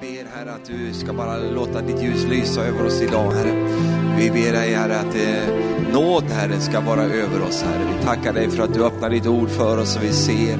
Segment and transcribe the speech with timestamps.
[0.00, 3.52] Vi ber Herre att du ska bara låta ditt ljus lysa över oss idag Herre.
[4.18, 7.94] Vi ber dig Herre att eh, nåd Herre ska vara över oss Herre.
[7.96, 10.58] Vi tackar dig för att du öppnar ditt ord för oss och vi ser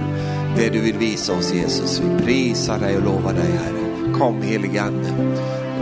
[0.57, 2.01] det du vill visa oss Jesus.
[2.01, 4.13] Vi prisar dig och lovar dig Herre.
[4.19, 5.09] Kom helige Ande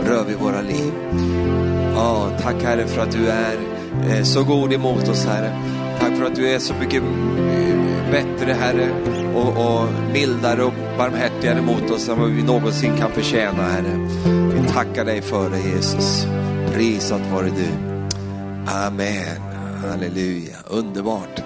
[0.05, 0.93] rör vid våra liv.
[1.95, 3.57] Ja, tack Herre för att du är
[4.09, 5.51] eh, så god emot oss Herre.
[5.99, 7.74] Tack för att du är så mycket eh,
[8.15, 8.91] bättre Herre
[9.35, 14.09] och, och mildare och barmhärtigare mot oss än vad vi någonsin kan förtjäna Herre.
[14.53, 16.25] Vi tackar dig för det Jesus.
[16.73, 17.67] Prisat vare du.
[18.71, 19.41] Amen.
[19.89, 20.57] Halleluja.
[20.67, 21.41] Underbart.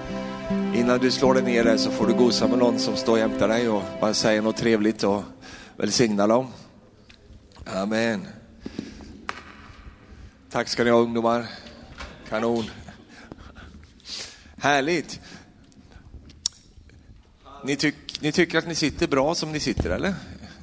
[0.75, 3.47] Innan du slår dig ner där så får du gosa med någon som står jämte
[3.47, 5.23] dig och bara säga något trevligt och
[5.77, 6.47] välsigna dem.
[7.65, 8.27] Amen.
[10.51, 11.45] Tack ska ni ha ungdomar.
[12.29, 12.63] Kanon.
[14.57, 15.19] Härligt.
[17.63, 20.13] Ni, tyck, ni tycker att ni sitter bra som ni sitter eller?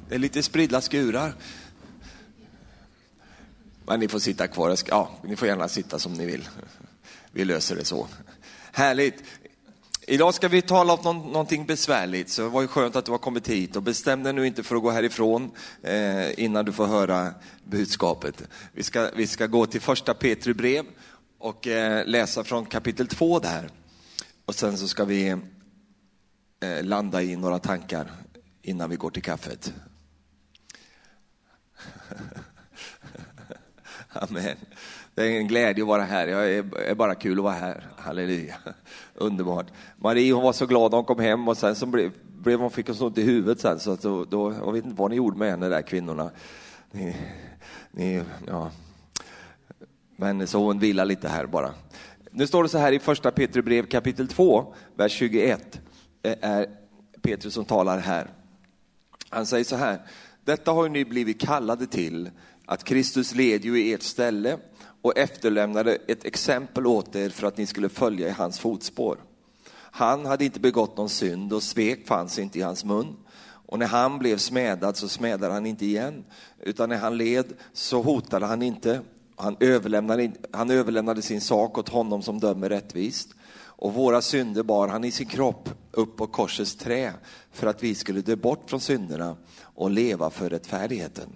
[0.09, 1.33] Det är lite spridda skurar.
[3.85, 4.77] Men ni får sitta kvar.
[4.85, 6.49] Ja, ni får gärna sitta som ni vill.
[7.31, 8.07] Vi löser det så.
[8.71, 9.23] Härligt.
[10.07, 13.11] Idag ska vi tala om någon, någonting besvärligt, så det var ju skönt att du
[13.11, 13.75] har kommit hit.
[13.75, 15.51] Och bestäm dig nu inte för att gå härifrån
[15.83, 17.33] eh, innan du får höra
[17.63, 18.43] budskapet.
[18.73, 20.85] Vi ska, vi ska gå till första Petri brev
[21.37, 23.69] och eh, läsa från kapitel 2 där.
[24.45, 25.37] Och sen så ska vi
[26.59, 28.11] eh, landa i några tankar
[28.61, 29.73] innan vi går till kaffet.
[34.13, 34.57] Amen.
[35.15, 36.27] Det är en glädje att vara här.
[36.27, 37.87] Jag är, bara kul att vara här.
[37.97, 38.55] Halleluja.
[39.13, 39.67] Underbart.
[39.97, 42.71] Marie hon var så glad när hon kom hem och sen så blev, blev hon,
[42.71, 45.09] fick hon så ont i huvudet sen så att då, då, jag vet inte vad
[45.09, 46.31] ni gjorde med henne där kvinnorna.
[46.91, 47.15] Ni,
[47.91, 48.71] ni, ja.
[50.15, 51.73] Men så hon vilar lite här bara.
[52.31, 55.81] Nu står det så här i första Petrus brev kapitel 2, vers 21.
[56.27, 56.67] Det är
[57.21, 58.27] Petrus som talar här.
[59.29, 60.01] Han säger så här.
[60.45, 62.29] Detta har ni blivit kallade till,
[62.65, 64.57] att Kristus led ju i ert ställe
[65.01, 69.17] och efterlämnade ett exempel åt er för att ni skulle följa i hans fotspår.
[69.73, 73.15] Han hade inte begått någon synd och svek fanns inte i hans mun.
[73.41, 76.25] Och när han blev smädad så smädade han inte igen,
[76.59, 79.01] utan när han led så hotade han inte.
[79.35, 83.36] Han överlämnade, han överlämnade sin sak åt honom som dömer rättvist.
[83.77, 87.13] Och våra synder bar han i sin kropp upp på korsets trä
[87.51, 91.29] för att vi skulle dö bort från synderna och leva för rättfärdigheten.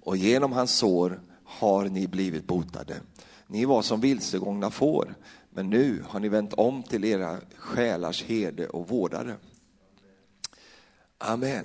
[0.00, 3.00] Och genom hans sår har ni blivit botade.
[3.46, 5.14] Ni var som vilsegångna får,
[5.50, 9.36] men nu har ni vänt om till era själars herde och vårdare.
[11.18, 11.64] Amen.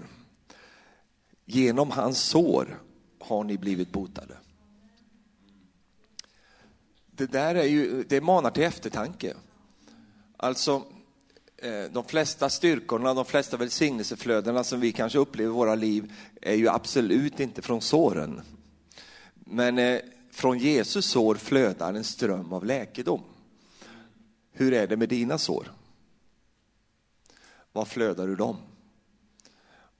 [1.45, 2.81] Genom hans sår
[3.19, 4.37] har ni blivit botade.
[7.05, 9.33] Det där är ju, det manar till eftertanke.
[10.41, 10.83] Alltså,
[11.57, 16.55] eh, de flesta styrkorna, de flesta välsignelseflödena som vi kanske upplever i våra liv är
[16.55, 18.41] ju absolut inte från såren.
[19.33, 19.99] Men eh,
[20.31, 23.21] från Jesus sår flödar en ström av läkedom.
[24.51, 25.71] Hur är det med dina sår?
[27.71, 28.57] Vad flödar ur dem?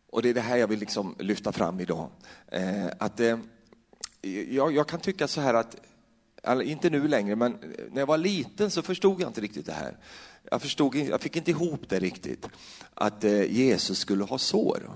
[0.10, 2.10] Och det är det här jag vill liksom lyfta fram idag.
[2.48, 3.20] Eh, att,
[4.22, 5.76] jag, jag, kan tycka så här att,
[6.64, 7.52] inte nu längre, men
[7.92, 9.98] när jag var liten så förstod jag inte riktigt det här.
[10.52, 12.50] Jag, förstod, jag fick inte ihop det riktigt,
[12.94, 14.92] att eh, Jesus skulle ha sår.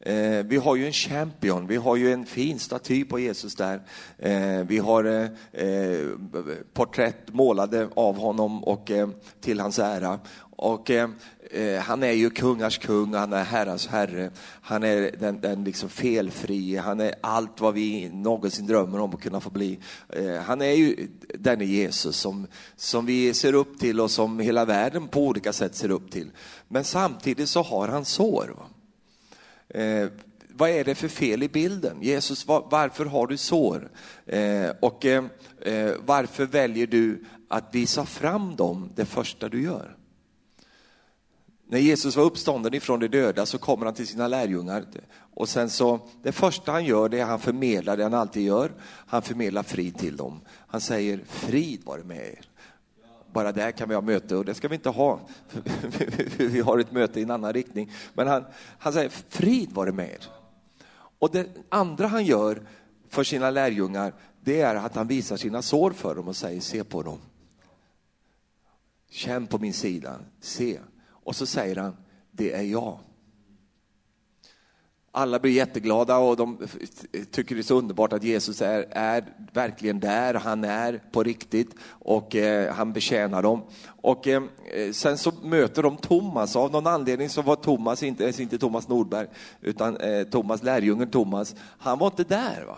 [0.00, 3.82] Eh, vi har ju en champion, vi har ju en fin staty på Jesus där.
[4.18, 5.30] Eh, vi har
[6.72, 8.90] porträtt målade av honom och
[9.40, 10.18] till hans ära.
[10.58, 11.10] Och eh,
[11.50, 14.30] eh, han är ju kungars kung, han är herrars herre.
[14.60, 19.22] Han är den, den liksom felfrie, han är allt vad vi någonsin drömmer om att
[19.22, 19.78] kunna få bli.
[20.08, 22.46] Eh, han är ju denne Jesus som,
[22.76, 26.30] som vi ser upp till och som hela världen på olika sätt ser upp till.
[26.68, 28.54] Men samtidigt så har han sår.
[28.56, 28.66] Va?
[29.80, 30.08] Eh,
[30.48, 31.96] vad är det för fel i bilden?
[32.00, 33.90] Jesus, var, varför har du sår?
[34.26, 35.24] Eh, och eh,
[36.04, 39.96] varför väljer du att visa fram dem det första du gör?
[41.68, 44.84] När Jesus var uppstånden ifrån de döda så kommer han till sina lärjungar
[45.34, 48.42] och sen så, det första han gör det är att han förmedlar det han alltid
[48.42, 48.72] gör.
[48.82, 50.40] Han förmedlar frid till dem.
[50.66, 52.48] Han säger frid vare med er
[53.36, 55.20] bara där kan vi ha möte och det ska vi inte ha.
[56.38, 57.92] vi har ett möte i en annan riktning.
[58.14, 58.44] Men han,
[58.78, 60.26] han säger, frid vare med er.
[61.18, 62.62] Och det andra han gör
[63.08, 66.84] för sina lärjungar, det är att han visar sina sår för dem och säger, se
[66.84, 67.18] på dem.
[69.10, 70.78] Känn på min sida, se.
[71.26, 71.96] Och så säger han,
[72.30, 72.98] det är jag.
[75.12, 76.58] alla blir jätteglada och de
[77.30, 81.74] tycker det är så underbart att Jesus är, är verkligen där, han är på riktigt
[81.88, 83.62] och eh, han betjänar dem.
[83.86, 84.42] Och eh,
[84.92, 88.88] sen så möter de Thomas, av någon anledning så var Thomas inte, eh, inte Thomas
[88.88, 89.26] Nordberg,
[89.60, 92.64] utan eh, Thomas, lärjungen Thomas, han var inte där.
[92.66, 92.76] Va?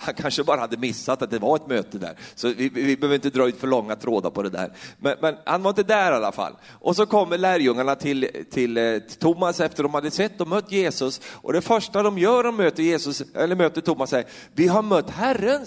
[0.00, 2.14] Han kanske bara hade missat att det var ett möte där.
[2.34, 4.72] Så vi, vi behöver inte dra ut för långa trådar på det där.
[4.98, 6.52] Men, men, han var inte där i alla fall.
[6.70, 10.72] Och så kommer lärjungarna till, till, eh, till Thomas efter de hade sett och mött
[10.72, 11.20] Jesus.
[11.34, 14.24] Och det första de gör när de möter Jesus, eller möter Thomas är,
[14.54, 15.66] vi har mött Herren.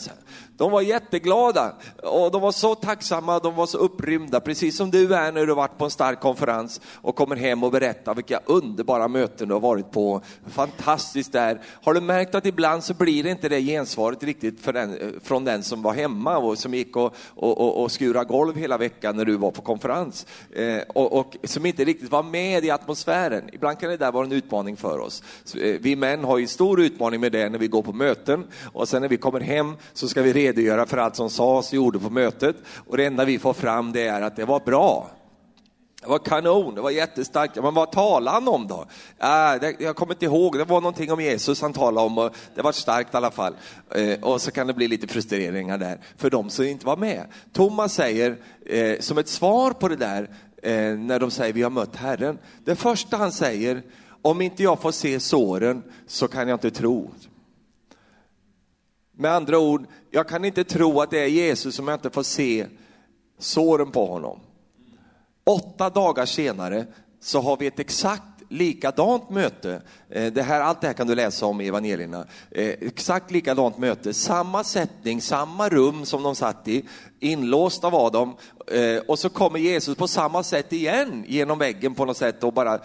[0.61, 5.15] De var jätteglada och de var så tacksamma, de var så upprymda, precis som du
[5.15, 9.07] är när du varit på en stark konferens och kommer hem och berättar vilka underbara
[9.07, 10.21] möten du har varit på.
[10.47, 11.61] Fantastiskt där.
[11.83, 15.63] Har du märkt att ibland så blir det inte det gensvaret riktigt den, från den
[15.63, 19.25] som var hemma och som gick och, och, och, och skura golv hela veckan när
[19.25, 23.49] du var på konferens eh, och, och, som inte riktigt var med i atmosfären.
[23.53, 25.23] Ibland kan det där vara en utmaning för oss.
[25.43, 28.47] Så, eh, vi män har ju stor utmaning med det när vi går på möten
[28.73, 31.67] och sen när vi kommer hem så ska vi reda redogöra för allt som sades
[31.67, 32.55] och gjorde på mötet
[32.87, 35.09] och det enda vi får fram det är att det var bra.
[36.01, 37.55] Det var kanon, det var jättestarkt.
[37.55, 38.85] Men vad talade han om då?
[39.19, 42.61] Äh, jag kommer inte ihåg, det var någonting om Jesus han talade om och det
[42.61, 43.53] var starkt i alla fall.
[43.95, 47.25] Eh, och så kan det bli lite frustreringar där för de som inte var med.
[47.53, 50.29] Thomas säger eh, som ett svar på det där
[50.63, 52.37] eh, när de säger vi har mött Herren.
[52.65, 53.81] Det första han säger,
[54.21, 57.11] om inte jag får se såren så kan jag inte tro.
[59.21, 62.23] Med andra ord, jag kan inte tro att det är Jesus som jag inte får
[62.23, 62.67] se
[63.39, 64.39] såren på honom.
[65.43, 66.85] Åtta dagar senare
[67.19, 69.81] så har vi ett exakt likadant möte.
[70.09, 72.25] Eh, det här, allt det här kan du läsa om i evangelierna.
[72.51, 76.85] Eh, exakt likadant möte, samma sättning, samma rum som de satt i,
[77.21, 78.35] inlåsta var de.
[78.67, 82.53] Eh, och så kommer Jesus på samma sätt igen genom väggen på något sätt och
[82.53, 82.79] bara eh,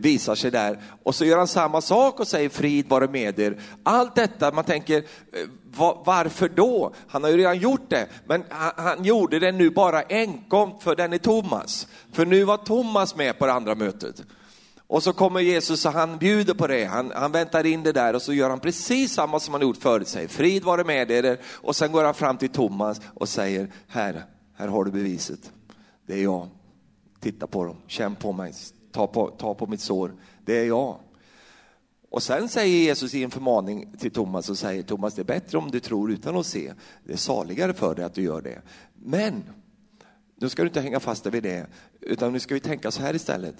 [0.00, 0.82] visar sig där.
[1.02, 3.60] Och så gör han samma sak och säger frid vare med er.
[3.82, 5.48] Allt detta, man tänker, eh,
[6.04, 6.94] varför då?
[7.08, 10.96] Han har ju redan gjort det, men han, han gjorde det nu bara enkom för
[10.96, 11.88] den är Thomas.
[12.12, 14.22] För nu var Thomas med på det andra mötet.
[14.94, 18.14] Och så kommer Jesus och han bjuder på det, han, han väntar in det där
[18.14, 21.38] och så gör han precis samma som han gjort förut, säger frid vare med er.
[21.44, 24.24] Och sen går han fram till Thomas och säger, här,
[24.56, 25.52] här har du beviset.
[26.06, 26.48] Det är jag.
[27.20, 28.52] Titta på dem, känn på mig,
[28.92, 30.14] ta på, ta på mitt sår.
[30.44, 30.98] Det är jag.
[32.10, 35.58] Och sen säger Jesus i en förmaning till Thomas och säger Thomas, det är bättre
[35.58, 36.72] om du tror utan att se.
[37.04, 38.62] Det är saligare för dig att du gör det.
[38.94, 39.44] Men,
[40.36, 41.66] nu ska du inte hänga fast dig vid det,
[42.00, 43.56] utan nu ska vi tänka så här istället,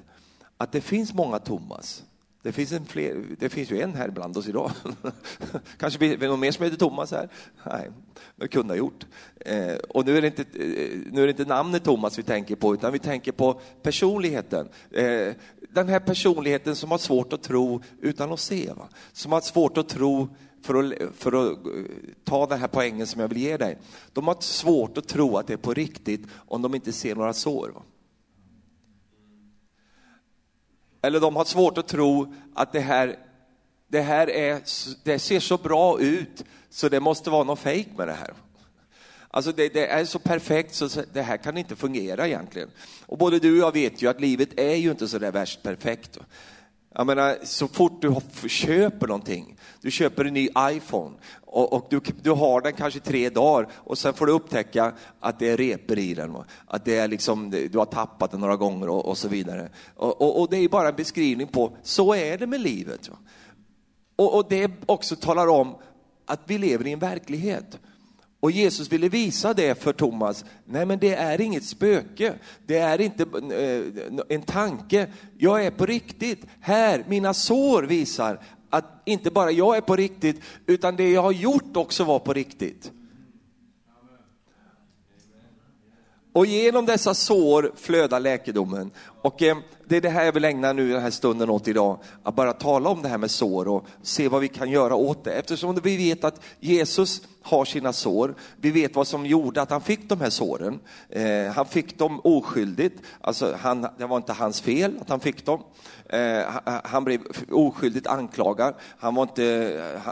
[0.58, 2.04] att det finns många Thomas.
[2.44, 4.70] Det finns, en fler, det finns ju en här bland oss idag.
[5.78, 7.28] Kanske vi, någon mer som heter Thomas här?
[7.66, 7.90] Nej,
[8.36, 9.06] det kunde ha gjort.
[9.40, 12.56] Eh, och nu är, det inte, eh, nu är det inte namnet Thomas vi tänker
[12.56, 14.68] på, utan vi tänker på personligheten.
[14.90, 15.32] Eh,
[15.70, 18.72] den här personligheten som har svårt att tro utan att se.
[18.76, 18.88] Va?
[19.12, 20.28] Som har svårt att tro
[20.62, 21.72] för att, för att eh,
[22.24, 23.78] ta den här poängen som jag vill ge dig.
[24.12, 27.32] De har svårt att tro att det är på riktigt om de inte ser några
[27.32, 27.68] sår.
[27.74, 27.82] Va?
[31.04, 33.16] Eller de har svårt att tro att det här,
[33.88, 34.60] det här är,
[35.04, 38.34] det ser så bra ut så det måste vara något fejk med det här.
[39.30, 42.70] Alltså det, det, är så perfekt så det här kan inte fungera egentligen.
[43.06, 45.62] Och både du och jag vet ju att livet är ju inte så där värst
[45.62, 46.18] perfekt.
[46.96, 52.00] Jag menar, så fort du köper någonting, du köper en ny iPhone och, och du,
[52.22, 55.98] du, har den kanske tre dagar och sen får du upptäcka att det är repor
[55.98, 56.36] i den.
[56.66, 59.68] Att det är liksom, du har tappat den några gånger och, och så vidare.
[59.94, 63.10] Och, och, och, det är bara en beskrivning på, så är det med livet.
[64.16, 65.74] Och, det också talar om
[66.26, 67.78] att vi lever i en verklighet.
[68.44, 70.44] Och Jesus ville visa det för Thomas.
[70.64, 72.34] Nej, men det är inget spöke.
[72.66, 75.06] Det är inte eh, en tanke.
[75.38, 76.46] Jag är på riktigt.
[76.60, 81.32] Här, mina sår visar att inte bara jag är på riktigt, utan det jag har
[81.32, 82.92] gjort också var på riktigt.
[86.32, 88.90] Och genom dessa sår flödar läkedomen.
[89.22, 89.56] Och eh,
[89.88, 92.52] det är det här jag vill ägna nu den här stunden åt idag, att bara
[92.52, 95.32] tala om det här med sår och se vad vi kan göra åt det.
[95.32, 98.34] Eftersom vi vet att Jesus har sina sår.
[98.56, 100.80] Vi vet vad som gjorde att han fick de här såren.
[101.08, 105.46] Eh, han fick dem oskyldigt, alltså han, det var inte hans fel att han fick
[105.46, 105.62] dem.
[106.08, 106.42] Eh,
[106.84, 107.20] han blev
[107.50, 108.74] oskyldigt anklagad.
[108.98, 110.02] Han var, inte,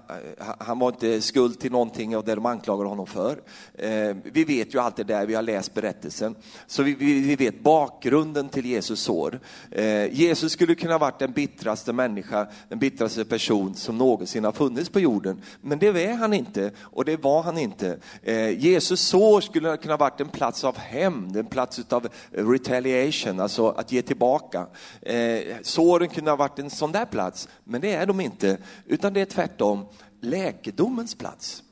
[0.59, 3.41] han var inte skuld till någonting av det de anklagade honom för.
[3.75, 6.35] Eh, vi vet ju allt det där, vi har läst berättelsen.
[6.67, 9.41] Så vi, vi vet bakgrunden till Jesus sår.
[9.71, 14.53] Eh, Jesus skulle kunna ha varit den bittraste människa, den bittraste person som någonsin har
[14.53, 15.43] funnits på jorden.
[15.61, 17.99] Men det är han inte och det var han inte.
[18.23, 23.41] Eh, Jesus sår skulle kunna ha varit en plats av hämnd, en plats av retaliation,
[23.41, 24.67] alltså att ge tillbaka.
[25.01, 29.13] Eh, Såren kunde ha varit en sån där plats, men det är de inte, utan
[29.13, 29.87] det är tvärtom
[30.21, 31.63] läkedomens plats.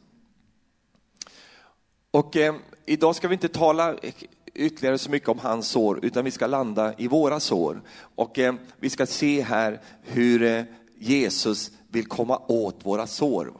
[2.10, 2.54] Och eh,
[2.86, 3.94] idag ska vi inte tala
[4.54, 7.82] ytterligare så mycket om hans sår, utan vi ska landa i våra sår.
[8.14, 10.62] Och eh, vi ska se här hur eh,
[10.98, 13.52] Jesus vill komma åt våra sår.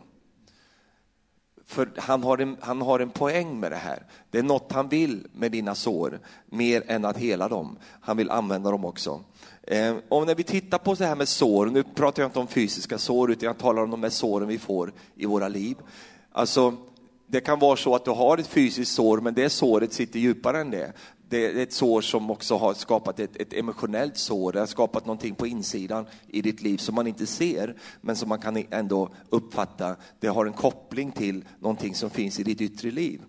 [1.71, 4.03] För han har, en, han har en poäng med det här.
[4.31, 7.77] Det är något han vill med dina sår, mer än att hela dem.
[8.01, 9.21] Han vill använda dem också.
[9.63, 12.47] Eh, och när vi tittar på det här med sår, nu pratar jag inte om
[12.47, 15.77] fysiska sår, utan jag talar om de här såren vi får i våra liv.
[16.33, 16.77] Alltså,
[17.27, 20.61] det kan vara så att du har ett fysiskt sår, men det såret sitter djupare
[20.61, 20.93] än det.
[21.31, 25.07] Det är ett sår som också har skapat ett, ett emotionellt sår, det har skapat
[25.07, 29.11] någonting på insidan i ditt liv som man inte ser, men som man kan ändå
[29.29, 29.97] uppfatta.
[30.21, 33.21] Det har en koppling till någonting som finns i ditt yttre liv.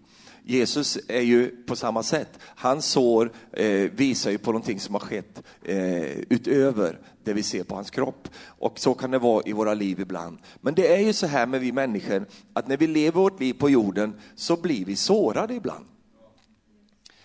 [0.44, 2.40] Jesus är ju på samma sätt.
[2.56, 7.64] Hans sår eh, visar ju på någonting som har skett eh, utöver det vi ser
[7.64, 8.28] på hans kropp.
[8.46, 10.38] Och så kan det vara i våra liv ibland.
[10.62, 13.54] Men det är ju så här med vi människor, att när vi lever vårt liv
[13.54, 15.86] på jorden så blir vi sårade ibland.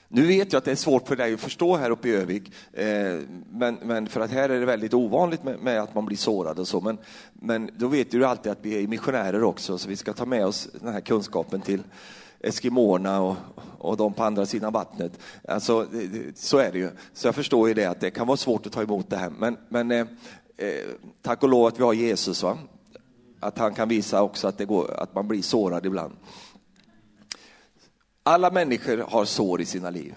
[0.09, 2.53] Nu vet jag att det är svårt för dig att förstå här uppe i Övik,
[2.73, 3.21] eh,
[3.51, 6.59] men, men, för att här är det väldigt ovanligt med, med, att man blir sårad
[6.59, 6.81] och så.
[6.81, 6.99] Men,
[7.33, 10.47] men då vet du alltid att vi är missionärer också, så vi ska ta med
[10.47, 11.83] oss den här kunskapen till,
[12.41, 13.37] eskimåerna och,
[13.79, 15.19] och de på andra sidan vattnet.
[15.49, 15.87] Alltså,
[16.35, 16.91] så är det ju.
[17.13, 19.31] Så jag förstår ju det att det kan vara svårt att ta emot det här.
[19.39, 20.07] Men, men eh,
[20.57, 20.87] eh,
[21.23, 22.59] tack och lov att vi har Jesus, va?
[23.41, 26.17] att han kan visa också att, det går, att man blir sårad ibland.
[28.29, 30.15] Alla människor har sår i sina liv.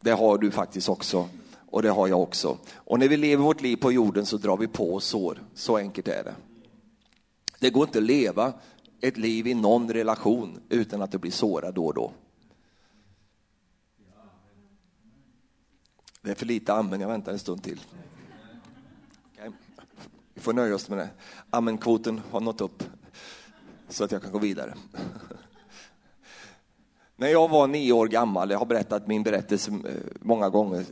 [0.00, 1.28] Det har du faktiskt också
[1.66, 2.58] och det har jag också.
[2.74, 5.42] Och när vi lever vårt liv på jorden så drar vi på oss sår.
[5.54, 6.34] Så enkelt är det.
[7.58, 8.52] Det går inte att leva
[9.00, 12.12] ett liv i någon relation utan att du blir sårad då och då.
[16.22, 17.80] Det är för lite amen, jag väntar en stund till.
[19.32, 19.50] Okay.
[20.34, 21.08] Vi får nöja oss med det.
[21.50, 22.82] Amenkvoten har nått upp
[23.88, 24.74] så att jag kan gå vidare.
[27.18, 30.84] När jag var nio år gammal, jag har berättat min berättelse eh, många gånger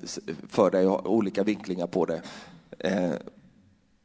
[0.48, 2.22] för dig, jag har olika vinklingar på det.
[2.78, 3.12] Eh,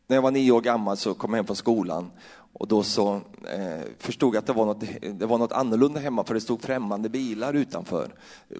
[0.07, 2.11] när jag var nio år gammal så kom jag hem från skolan
[2.53, 3.13] och då så
[3.53, 6.61] eh, förstod jag att det var, något, det var något annorlunda hemma för det stod
[6.61, 8.13] främmande bilar utanför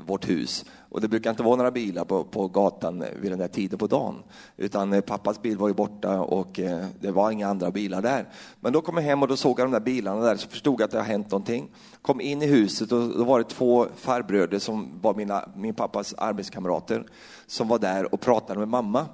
[0.06, 0.66] vårt hus.
[0.90, 3.88] Och det brukar inte vara några bilar på, på gatan vid den där tiden på
[3.88, 4.16] dagen.
[4.58, 8.30] Utan eh, pappas bil var ju borta och eh, det var inga andra bilar där.
[8.60, 10.82] Men då kom jag hem och då såg jag de där bilarna där så förstod
[10.82, 11.70] jag att det har hänt någonting.
[12.02, 16.14] Kom in i huset och då var det två farbröder som var mina, min pappas
[16.14, 17.06] arbetskamrater
[17.48, 19.06] som var där och pratade med mamma.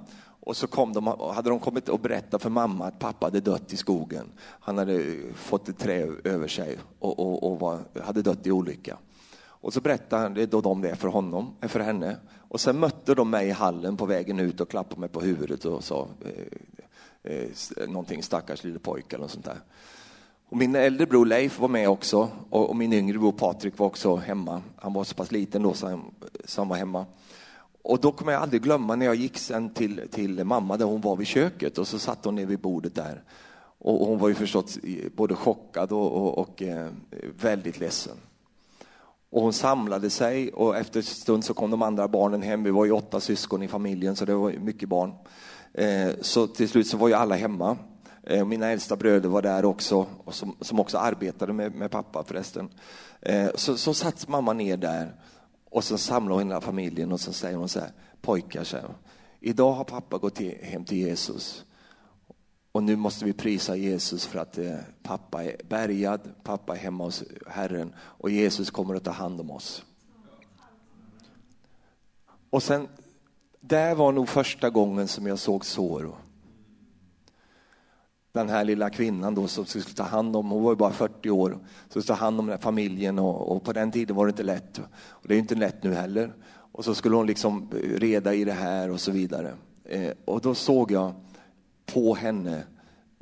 [0.46, 3.72] Och så kom de, hade de kommit och berättat för mamma att pappa hade dött
[3.72, 4.26] i skogen.
[4.38, 8.98] Han hade fått ett trä över sig och, och, och var, hade dött i olycka.
[9.38, 12.16] Och så berättade då de det för honom, för henne.
[12.48, 15.64] Och sen mötte de mig i hallen på vägen ut och klappade mig på huvudet
[15.64, 16.08] och sa
[17.22, 19.60] eh, eh, någonting stackars lille pojke eller något sånt där.
[20.48, 23.86] Och min äldre bror Leif var med också och, och min yngre bror Patrik var
[23.86, 24.62] också hemma.
[24.76, 27.06] Han var så pass liten då så han, så han var hemma.
[27.88, 31.00] Och då kommer jag aldrig glömma när jag gick sen till, till mamma där hon
[31.00, 33.22] var vid köket och så satt hon ner vid bordet där.
[33.78, 34.78] Och hon var ju förstås
[35.16, 36.88] både chockad och, och, och eh,
[37.40, 38.16] väldigt ledsen.
[39.30, 42.62] Och hon samlade sig och efter en stund så kom de andra barnen hem.
[42.62, 45.12] Vi var ju åtta syskon i familjen så det var mycket barn.
[45.74, 47.76] Eh, så till slut så var ju alla hemma.
[48.22, 52.68] Eh, mina äldsta bröder var där också, som, som också arbetade med, med pappa förresten.
[53.20, 55.12] Eh, så, så satt mamma ner där
[55.76, 57.90] och så samlar hon hela familjen och så säger hon så här,
[58.20, 58.88] pojkar, så här,
[59.40, 61.64] idag har pappa gått hem till Jesus.
[62.72, 67.04] Och nu måste vi prisa Jesus för att eh, pappa är bärgad, pappa är hemma
[67.04, 69.84] hos Herren och Jesus kommer att ta hand om oss.
[72.50, 72.88] Och sen,
[73.60, 76.16] där var nog första gången som jag såg sår
[78.40, 81.30] den här lilla kvinnan då som skulle ta hand om, hon var ju bara 40
[81.30, 84.26] år, så skulle ta hand om den här familjen och, och, på den tiden var
[84.26, 84.78] det inte lätt.
[85.08, 86.32] Och det är inte lätt nu heller.
[86.48, 89.54] Och så skulle hon liksom reda i det här och så vidare.
[89.84, 91.12] Eh, och då såg jag
[91.86, 92.62] på henne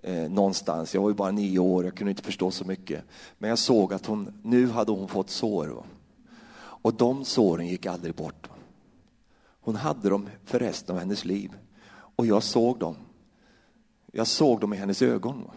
[0.03, 3.05] eh, någonstans, jag var ju bara nio år, jag kunde inte förstå så mycket.
[3.39, 5.67] Men jag såg att hon, nu hade hon fått sår.
[5.67, 5.85] Va?
[6.57, 8.49] Och de såren gick aldrig bort.
[8.49, 8.55] Va?
[9.61, 11.53] Hon hade dem för resten av hennes liv.
[12.17, 12.97] Och jag såg dem.
[14.17, 15.51] Jag såg dem i hennes ögon.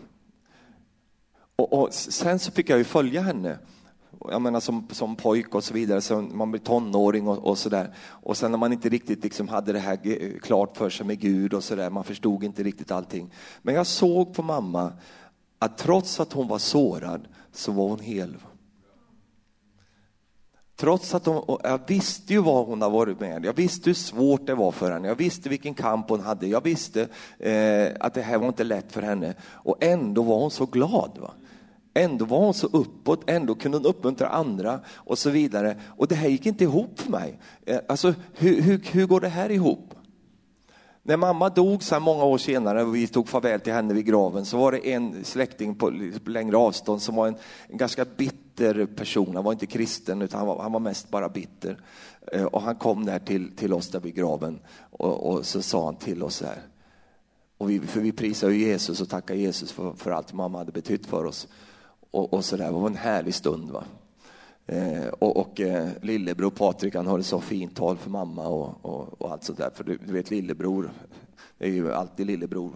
[1.56, 3.58] Och, och, sen så fick jag ju följa henne
[4.20, 7.70] jag menar som, som pojk och så vidare, så man blir tonåring och, och så
[7.70, 7.94] där.
[8.00, 11.54] Och sen när man inte riktigt liksom hade det här klart för sig med Gud
[11.54, 13.34] och så där, man förstod inte riktigt allting.
[13.62, 14.94] Men jag såg på mamma
[15.60, 18.38] att trots att hon var sårad så var hon hel.
[20.78, 24.48] Trots att hon, jag visste ju vad hon har varit med Jag visste hur svårt
[24.48, 25.08] det var för henne.
[25.08, 26.48] Jag visste vilken kamp hon hade.
[26.48, 27.08] Jag visste
[27.40, 29.34] eh, att det här var inte lätt för henne.
[29.44, 31.18] Och ändå var hon så glad.
[31.22, 31.32] Va?
[31.94, 35.78] Ändå var hon så uppåt, ändå kunde hon uppmuntra andra och så vidare.
[35.98, 37.40] Och det här gick inte ihop för mig.
[37.66, 39.94] Eh, alltså, hur, hur, hur går det här ihop?
[41.04, 44.46] När mamma dog så många år senare och vi tog farväl till henne vid graven
[44.46, 45.90] så var det en släkting på
[46.26, 47.36] längre avstånd som var en,
[47.68, 48.47] en ganska bitter
[48.96, 49.36] person.
[49.36, 51.80] Han var inte kristen utan han var, han var mest bara bitter.
[52.32, 54.60] Eh, och han kom där till, till oss där vid graven
[54.92, 56.62] och, och så sa han till oss här.
[57.58, 60.72] Och vi, för vi prisar ju Jesus och tackar Jesus för, för allt mamma hade
[60.72, 61.48] betytt för oss
[62.12, 62.66] och, och så där.
[62.66, 63.72] Det var en härlig stund.
[63.72, 63.84] Va?
[64.66, 69.22] Eh, och, och eh, lillebror Patrik han höll så fint tal för mamma och, och,
[69.22, 69.70] och allt sånt där.
[69.76, 70.92] För du, du, vet lillebror,
[71.58, 72.72] det är ju alltid lillebror.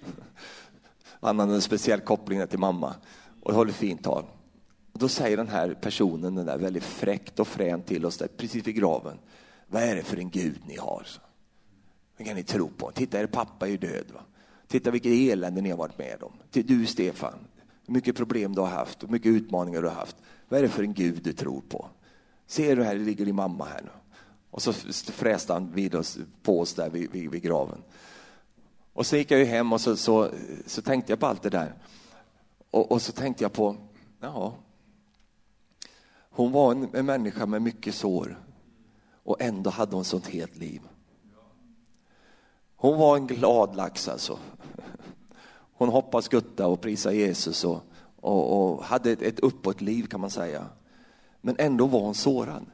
[1.20, 2.94] han hade en speciell koppling till mamma
[3.42, 4.24] och höll fint tal.
[4.98, 8.28] Och då säger den här personen, den där väldigt fräckt och fränt till oss där,
[8.36, 9.18] precis vid graven.
[9.66, 11.06] Vad är det för en gud ni har?
[12.16, 12.90] Vad kan ni tro på?
[12.90, 14.04] Titta, er pappa är ju död.
[14.14, 14.20] Va?
[14.66, 16.32] Titta vilket elände ni har varit med om.
[16.50, 17.34] Du Stefan,
[17.86, 20.16] hur mycket problem du har haft och mycket utmaningar du har haft.
[20.48, 21.88] Vad är det för en Gud du tror på?
[22.46, 23.90] Ser du här, det ligger din mamma här nu.
[24.50, 24.72] Och så
[25.12, 27.82] fräste han vid oss, på oss där vid, vid, vid graven.
[28.92, 30.30] Och så gick jag ju hem och så, så,
[30.66, 31.74] så tänkte jag på allt det där.
[32.70, 33.76] Och, och så tänkte jag på,
[34.20, 34.54] ja,
[36.38, 38.38] hon var en, en människa med mycket sår
[39.22, 40.80] och ändå hade hon sånt helt liv.
[42.76, 44.38] Hon var en glad lax alltså.
[45.72, 47.80] Hon hoppade skutta och prisade Jesus och,
[48.20, 50.66] och, och hade ett, ett uppåt-liv kan man säga.
[51.40, 52.66] Men ändå var hon sårad.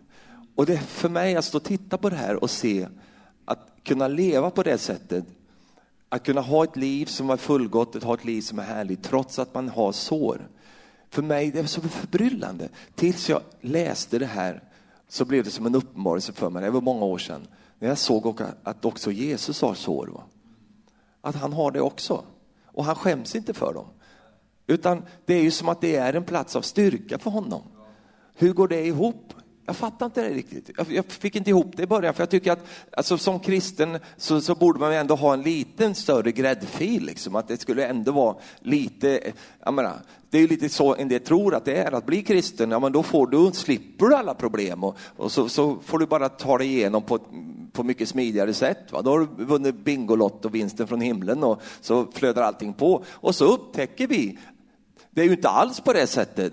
[0.54, 2.88] Och det är för mig att stå och titta på det här och se
[3.44, 5.24] att kunna leva på det sättet,
[6.08, 9.02] att kunna ha ett liv som är fullgott, att ha ett liv som är härligt
[9.02, 10.48] trots att man har sår.
[11.14, 12.68] För mig det var så förbryllande.
[12.94, 14.62] Tills jag läste det här
[15.08, 17.46] så blev det som en uppenbarelse för mig, det var många år sedan,
[17.78, 20.24] när jag såg att också Jesus har sår.
[21.20, 22.24] Att han har det också
[22.66, 23.86] och han skäms inte för dem.
[24.66, 27.62] Utan det är ju som att det är en plats av styrka för honom.
[28.34, 29.34] Hur går det ihop?
[29.66, 30.70] Jag fattar inte det riktigt.
[30.88, 34.40] Jag, fick inte ihop det i början, för jag tycker att alltså, som kristen så,
[34.40, 38.36] så borde man ändå ha en liten större gräddfil, liksom, att det skulle ändå vara
[38.60, 39.32] lite,
[39.64, 39.92] jag menar,
[40.30, 42.78] det är ju lite så en del tror att det är att bli kristen, ja
[42.78, 46.28] men då får du, slipper du alla problem och, och så, så, får du bara
[46.28, 47.18] ta dig igenom på,
[47.72, 48.92] på mycket smidigare sätt.
[48.92, 49.02] Va?
[49.02, 53.04] Då har du vunnit Bingolotto, vinsten från himlen och så flödar allting på.
[53.10, 54.38] Och så upptäcker vi,
[55.10, 56.52] det är ju inte alls på det sättet.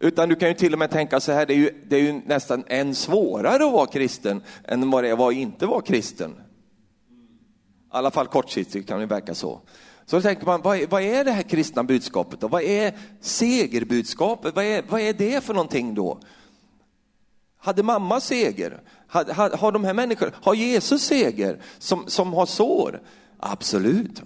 [0.00, 2.00] Utan du kan ju till och med tänka så här, det är ju, det är
[2.00, 6.30] ju nästan än svårare att vara kristen än vad det var att inte vara kristen.
[6.30, 9.60] I alla fall kortsiktigt kan det verka så.
[10.06, 12.48] Så då tänker man, vad är, vad är det här kristna budskapet då?
[12.48, 14.56] Vad är segerbudskapet?
[14.56, 16.18] Vad är, vad är det för någonting då?
[17.58, 18.80] Hade mamma seger?
[19.08, 23.02] Har, har, har de här människorna, har Jesus seger som, som har sår?
[23.38, 24.22] Absolut.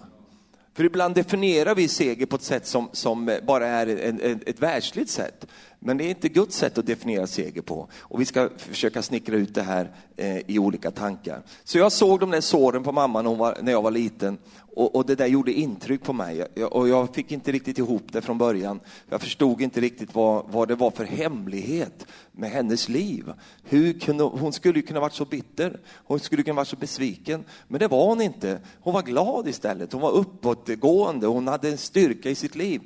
[0.80, 4.60] För ibland definierar vi seger på ett sätt som, som bara är en, en, ett
[4.62, 5.46] världsligt sätt.
[5.78, 7.88] Men det är inte Guds sätt att definiera seger på.
[7.98, 11.42] Och vi ska försöka snickra ut det här eh, i olika tankar.
[11.64, 14.38] Så jag såg de där såren på mamma när, var, när jag var liten
[14.74, 16.46] och, och, det där gjorde intryck på mig.
[16.54, 18.80] Jag, och jag fick inte riktigt ihop det från början.
[19.08, 23.32] Jag förstod inte riktigt vad, vad det var för hemlighet med hennes liv.
[23.64, 27.44] Hur kunde, hon skulle ju kunna varit så bitter, hon skulle kunna varit så besviken,
[27.68, 28.60] men det var hon inte.
[28.80, 32.80] Hon var glad istället, hon var uppåtgående, hon hade en styrka i sitt liv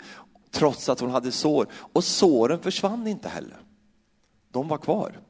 [0.50, 1.66] trots att hon hade sår.
[1.72, 3.60] Och såren försvann inte heller.
[4.50, 5.20] De var kvar.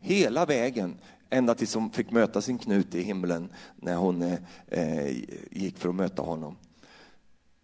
[0.00, 0.98] Hela vägen,
[1.30, 5.16] ända tills hon fick möta sin Knut i himlen när hon eh, eh,
[5.50, 6.56] gick för att möta honom.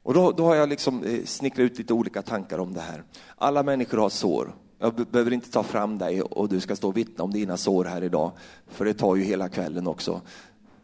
[0.03, 3.05] Och då, då har jag liksom eh, snickrat ut lite olika tankar om det här.
[3.37, 4.55] Alla människor har sår.
[4.79, 7.85] Jag behöver inte ta fram dig och du ska stå och vittna om dina sår
[7.85, 8.33] här idag,
[8.67, 10.21] för det tar ju hela kvällen också,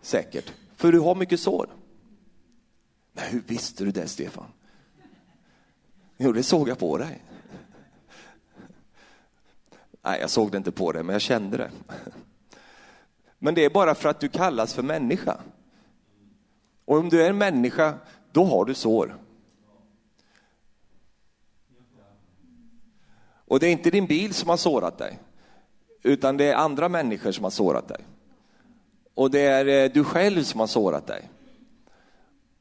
[0.02, 0.52] säkert.
[0.76, 1.68] För du har mycket sår.
[3.12, 4.46] Men hur visste du det, Stefan?
[6.16, 7.22] Jo, det såg jag på dig.
[10.02, 11.70] Nej, jag såg det inte på dig, men jag kände det.
[13.38, 15.40] Men det är bara för att du kallas för människa.
[16.84, 17.94] Och om du är en människa,
[18.32, 19.16] då har du sår.
[23.48, 25.18] Och det är inte din bil som har sårat dig,
[26.02, 28.04] utan det är andra människor som har sårat dig.
[29.14, 31.30] Och det är eh, du själv som har sårat dig.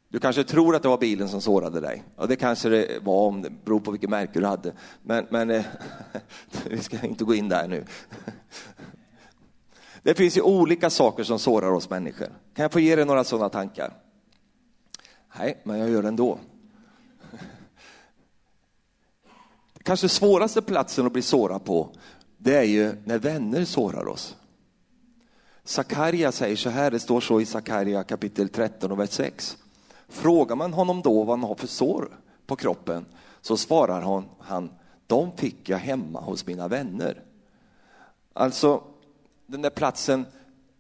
[0.10, 2.04] Du kanske tror att det var bilen som sårade dig.
[2.16, 4.74] Och det kanske det var, om det beror på vilket märke du hade.
[5.04, 5.66] Men, men eh,
[6.70, 7.86] vi ska inte gå in där nu.
[10.06, 12.28] Det finns ju olika saker som sårar oss människor.
[12.28, 13.94] Kan jag få ge dig några sådana tankar?
[15.40, 16.40] Nej, men jag gör det ändå.
[19.84, 21.90] Kanske svåraste platsen att bli sårad på,
[22.38, 24.36] det är ju när vänner sårar oss.
[25.64, 29.58] Sakarja säger så här, det står så i Sakarja kapitel 13 och vers 6.
[30.08, 33.06] Frågar man honom då vad han har för sår på kroppen
[33.42, 34.70] så svarar han, han
[35.08, 37.24] de fick jag hemma hos mina vänner.
[38.34, 38.84] Alltså
[39.48, 40.26] den där platsen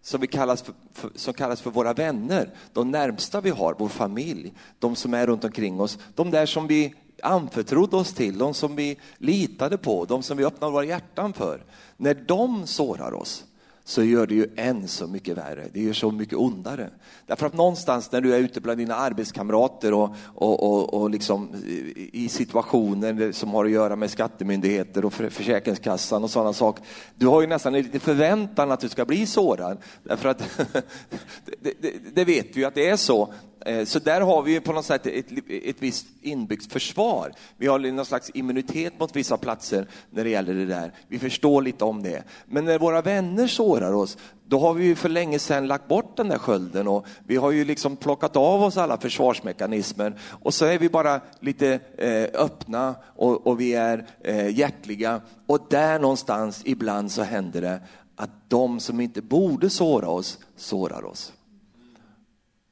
[0.01, 3.89] som, vi kallas för, för, som kallas för våra vänner, de närmsta vi har, vår
[3.89, 8.53] familj, de som är runt omkring oss, de där som vi anförtrodde oss till, de
[8.53, 11.63] som vi litade på, de som vi öppnade våra hjärtan för.
[11.97, 13.45] När de sårar oss,
[13.87, 15.67] så gör det ju än så mycket värre.
[15.73, 16.89] Det gör så mycket ondare.
[17.25, 21.49] Därför att någonstans när du är ute bland dina arbetskamrater och, och, och, och liksom
[21.95, 26.83] i situationer som har att göra med skattemyndigheter och Försäkringskassan och sådana saker.
[27.15, 29.77] Du har ju nästan en liten förväntan att du ska bli sårad.
[30.03, 30.39] Därför att
[31.59, 33.33] det, det, det vet vi ju att det är så.
[33.65, 37.31] Eh, så där har vi på något sätt ett, ett visst inbyggt försvar.
[37.57, 40.91] Vi har någon slags immunitet mot vissa platser när det gäller det där.
[41.07, 42.23] Vi förstår lite om det.
[42.45, 46.17] Men när våra vänner sårar oss, då har vi ju för länge sedan lagt bort
[46.17, 50.65] den där skölden och vi har ju liksom plockat av oss alla försvarsmekanismer och så
[50.65, 56.61] är vi bara lite eh, öppna och, och, vi är eh, hjärtliga och där någonstans
[56.65, 57.79] ibland så händer det
[58.15, 61.33] att de som inte borde såra oss, sårar oss.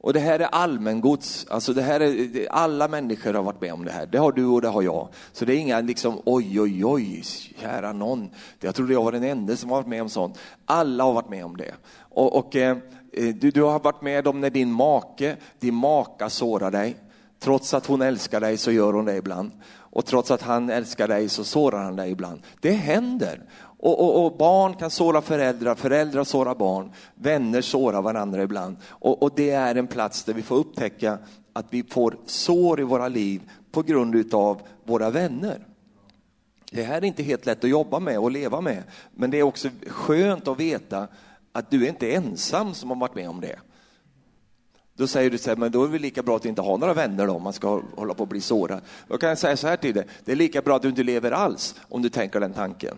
[0.03, 3.85] Och det här är allmängods, alltså det här är, alla människor har varit med om
[3.85, 4.05] det här.
[4.05, 5.07] Det har du och det har jag.
[5.31, 7.21] Så det är inga liksom oj, oj, oj,
[7.61, 8.29] kära någon.
[8.59, 10.37] Jag trodde jag var den enda som har varit med om sånt.
[10.65, 11.73] Alla har varit med om det.
[11.99, 12.77] Och, och eh,
[13.11, 16.95] du, du har varit med om när din make, din maka sårar dig.
[17.39, 19.51] Trots att hon älskar dig så gör hon det ibland.
[19.73, 22.41] Och trots att han älskar dig så sårar han dig ibland.
[22.61, 23.41] Det händer.
[23.83, 28.77] Och, och, och, barn kan såra föräldrar, föräldrar sårar barn, vänner sårar varandra ibland.
[28.87, 31.17] Och, och, det är en plats där vi får upptäcka
[31.53, 33.41] att vi får sår i våra liv
[33.71, 35.67] på grund av våra vänner.
[36.71, 39.43] Det här är inte helt lätt att jobba med och leva med, men det är
[39.43, 41.07] också skönt att veta
[41.51, 43.59] att du är inte ensam som har varit med om det.
[44.95, 46.93] Då säger du så här, men då är det lika bra att inte ha några
[46.93, 48.81] vänner då, om man ska hålla på att bli sårad.
[49.07, 51.03] Då kan jag säga så här till dig, det är lika bra att du inte
[51.03, 52.97] lever alls om du tänker den tanken.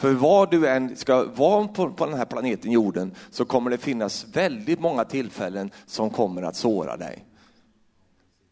[0.00, 3.78] För var du än ska vara på, på den här planeten jorden så kommer det
[3.78, 7.24] finnas väldigt många tillfällen som kommer att såra dig.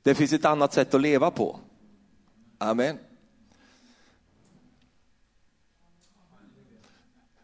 [0.02, 1.58] Det finns ett annat sätt att leva på.
[2.58, 2.98] Amen.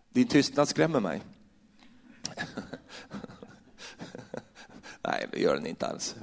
[0.08, 1.22] Din tystnad skrämmer mig.
[5.02, 6.16] Nej, det gör den inte alls.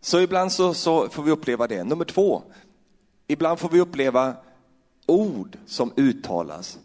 [0.00, 1.84] Så ibland så, så får vi uppleva det.
[1.84, 2.42] Nummer två,
[3.26, 4.36] ibland får vi uppleva
[5.06, 6.78] ord som uttalas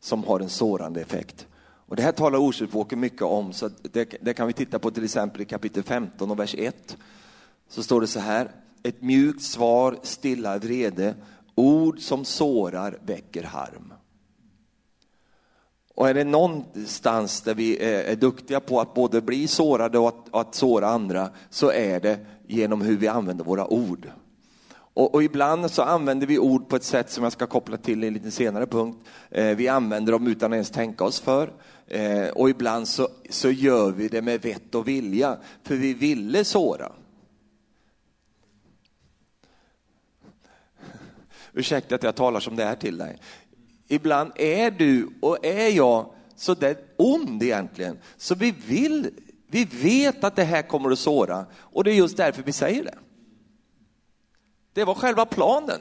[0.00, 1.46] som har en sårande effekt.
[1.88, 5.04] Och det här talar ordspråket mycket om, så det, det, kan vi titta på till
[5.04, 6.96] exempel i kapitel 15 och vers 1.
[7.68, 8.50] Så står det så här,
[8.82, 11.14] ett mjukt svar stillar vrede,
[11.54, 13.92] ord som sårar väcker harm.
[15.94, 20.08] Och är det någonstans där vi är, är duktiga på att både bli sårade och
[20.08, 24.10] att, att såra andra, så är det genom hur vi använder våra ord.
[24.96, 28.04] Och, och, ibland så använder vi ord på ett sätt som jag ska koppla till
[28.04, 28.98] i en lite senare punkt.
[29.30, 31.52] Eh, vi använder dem utan att ens tänka oss för.
[31.86, 36.44] Eh, och ibland så, så gör vi det med vett och vilja, för vi ville
[36.44, 36.92] såra.
[41.52, 43.18] Ursäkta att jag talar som det är till dig.
[43.88, 49.10] Ibland är du och är jag så där ond egentligen, så vi vill,
[49.46, 52.84] vi vet att det här kommer att såra och det är just därför vi säger
[52.84, 52.98] det.
[54.76, 55.80] Det var själva planen.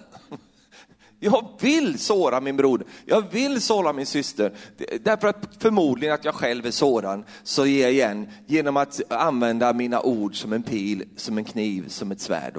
[1.19, 4.53] Jag vill såra min bror, jag vill såra min syster.
[5.01, 9.73] Därför att förmodligen att jag själv är sårad, så ger jag igen genom att använda
[9.73, 12.57] mina ord som en pil, som en kniv, som ett svärd.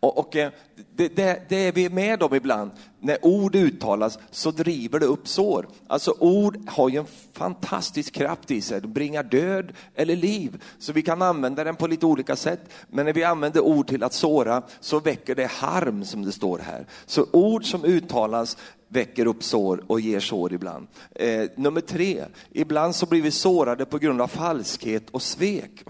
[0.00, 0.50] Och, och eh,
[0.96, 2.70] det, det, det, är vi med om ibland.
[3.00, 5.68] När ord uttalas så driver det upp sår.
[5.86, 8.80] Alltså ord har ju en fantastisk kraft i sig.
[8.80, 10.62] De bringar död eller liv.
[10.78, 12.60] Så vi kan använda den på lite olika sätt.
[12.88, 16.58] Men när vi använder ord till att såra så väcker det harm som det står
[16.58, 16.86] här.
[17.06, 18.56] Så ord som uttalas
[18.88, 20.86] väcker upp sår och ger sår ibland.
[21.14, 25.84] Eh, nummer tre, ibland så blir vi sårade på grund av falskhet och svek.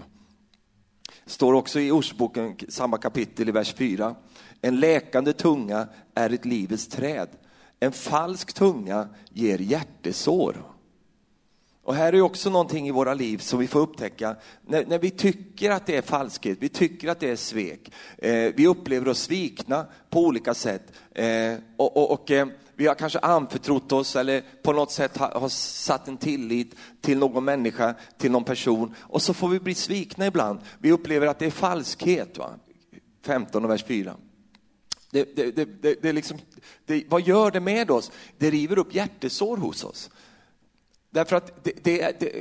[1.25, 4.15] står också i Ordsboken, samma kapitel i vers 4.
[4.65, 7.27] En läkande tunga är ett livets träd.
[7.79, 10.63] En falsk tunga ger hjärtesår.
[11.83, 15.09] Och här är också någonting i våra liv som vi får upptäcka när, när vi
[15.09, 17.91] tycker att det är falskhet, vi tycker att det är svek.
[18.17, 20.93] Eh, vi upplever oss svikna på olika sätt.
[21.11, 25.39] Eh, och, och, och eh, vi har kanske anförtrott oss eller på något sätt har,
[25.39, 28.95] har satt en tillit till någon människa, till någon person.
[28.99, 30.59] Och så får vi bli svikna ibland.
[30.79, 32.37] Vi upplever att det är falskhet.
[32.37, 32.49] Va?
[33.25, 34.15] 15 och vers 4.
[35.15, 36.37] Det, det, det, det, liksom,
[37.07, 38.11] vad gör det med oss?
[38.37, 40.09] Det river upp hjärtesår hos oss.
[41.09, 42.31] Därför att det, det, det,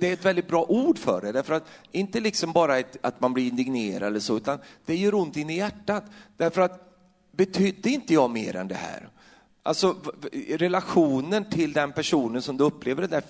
[0.00, 1.32] det, är ett väldigt bra ord för det.
[1.32, 5.14] Därför att inte liksom bara ett, att man blir indignerad eller så, utan det gör
[5.14, 6.04] ont in i hjärtat.
[6.36, 6.90] Därför att
[7.32, 9.08] betydde inte jag mer än det här?
[9.62, 9.96] Alltså
[10.48, 13.22] relationen till den personen som du upplever det där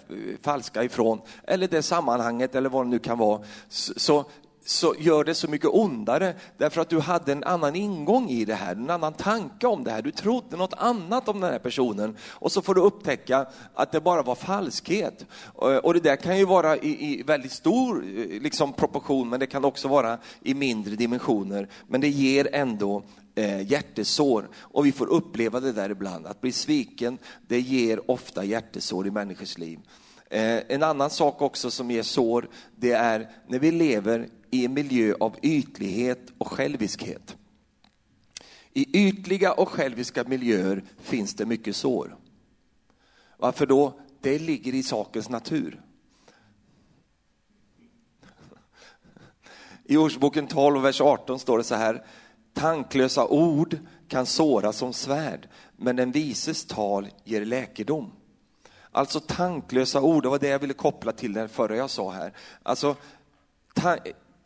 [0.42, 4.24] falska ifrån, eller det sammanhanget eller vad det nu kan vara, så,
[4.64, 8.55] så gör det så mycket ondare därför att du hade en annan ingång i det
[8.55, 10.03] här, en annan tanke om det här.
[10.03, 14.01] Du trodde något annat om den här personen och så får du upptäcka att det
[14.01, 15.27] bara var falskhet.
[15.62, 19.40] Eh, och det där kan ju vara i, i väldigt stor eh, liksom, proportion, men
[19.40, 21.68] det kan också vara i mindre dimensioner.
[21.88, 23.03] Men det ger ändå
[23.35, 26.27] eh, hjärtesår och vi får uppleva det där ibland.
[26.27, 27.18] Att bli sviken,
[27.49, 29.79] det ger ofta hjärtesår i människors liv.
[30.31, 34.75] Eh, en annan sak också som ger sår, det är när vi lever i en
[34.75, 37.37] miljö av ytlighet och själviskhet.
[38.73, 42.17] I ytliga och själviska miljöer finns det mycket sår.
[43.37, 44.01] Varför då?
[44.21, 45.81] Det ligger i sakens natur.
[49.85, 52.05] I Ordsboken 12, vers 18 står det så här.
[52.53, 58.13] Tanklösa ord kan såra som svärd, men den vises tal ger läkedom.
[58.93, 62.33] Alltså tanklösa ord, det var det jag ville koppla till det förra jag sa här.
[62.63, 62.97] Alltså,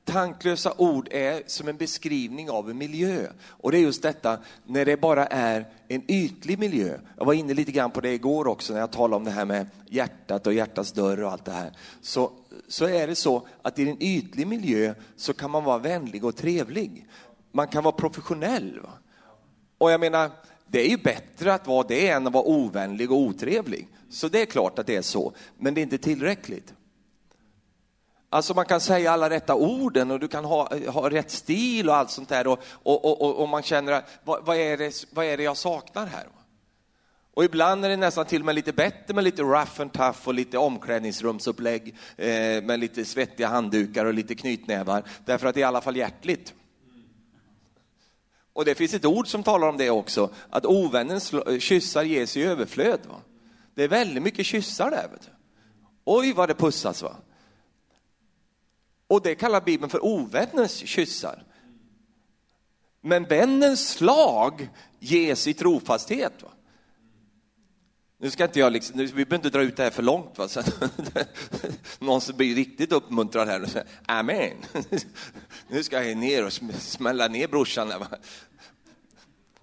[0.05, 3.27] tanklösa ord är som en beskrivning av en miljö.
[3.47, 6.99] Och det är just detta när det bara är en ytlig miljö.
[7.19, 9.45] Jag var inne lite grann på det igår också när jag talade om det här
[9.45, 11.73] med hjärtat och hjärtats dörr och allt det här.
[12.01, 12.33] Så,
[12.69, 16.37] så är det så att i en ytlig miljö så kan man vara vänlig och
[16.37, 17.07] trevlig.
[17.53, 18.81] Man kan vara professionell.
[18.81, 18.91] Va?
[19.79, 20.31] Och jag menar,
[20.67, 23.89] det är ju bättre att vara det än att vara ovänlig och otrevlig.
[24.11, 26.75] Så det är klart att det är så, men det är inte tillräckligt.
[28.35, 31.97] Alltså man kan säga alla rätta orden och du kan ha, ha rätt stil och
[31.97, 35.25] allt sånt där och, och, och, och man känner att vad, vad, är det, vad
[35.25, 36.27] är det jag saknar här?
[37.35, 40.19] Och ibland är det nästan till och med lite bättre med lite rough and tough
[40.29, 42.29] och lite omklädningsrumsupplägg eh,
[42.63, 46.55] med lite svettiga handdukar och lite knytnävar, därför att det är i alla fall hjärtligt.
[48.53, 52.43] Och det finns ett ord som talar om det också, att ovännens kyssar ges i
[52.43, 53.01] överflöd.
[53.09, 53.17] Va?
[53.75, 55.09] Det är väldigt mycket kyssar där.
[55.13, 55.31] Vet du.
[56.05, 57.03] Oj, vad det pussas.
[57.03, 57.17] va.
[59.15, 61.45] Och det kallar Bibeln för ovännens kyssar.
[63.01, 66.43] Men vännens slag ges i trofasthet.
[66.43, 66.49] Va?
[68.19, 70.39] Nu ska inte jag liksom, vi behöver inte dra ut det här för långt.
[70.39, 70.49] Va?
[70.49, 70.63] Så
[71.99, 74.57] någon som blir riktigt uppmuntrad här och säger amen.
[75.69, 77.89] Nu ska jag ner och smälla ner brorsan.
[77.89, 78.07] Va?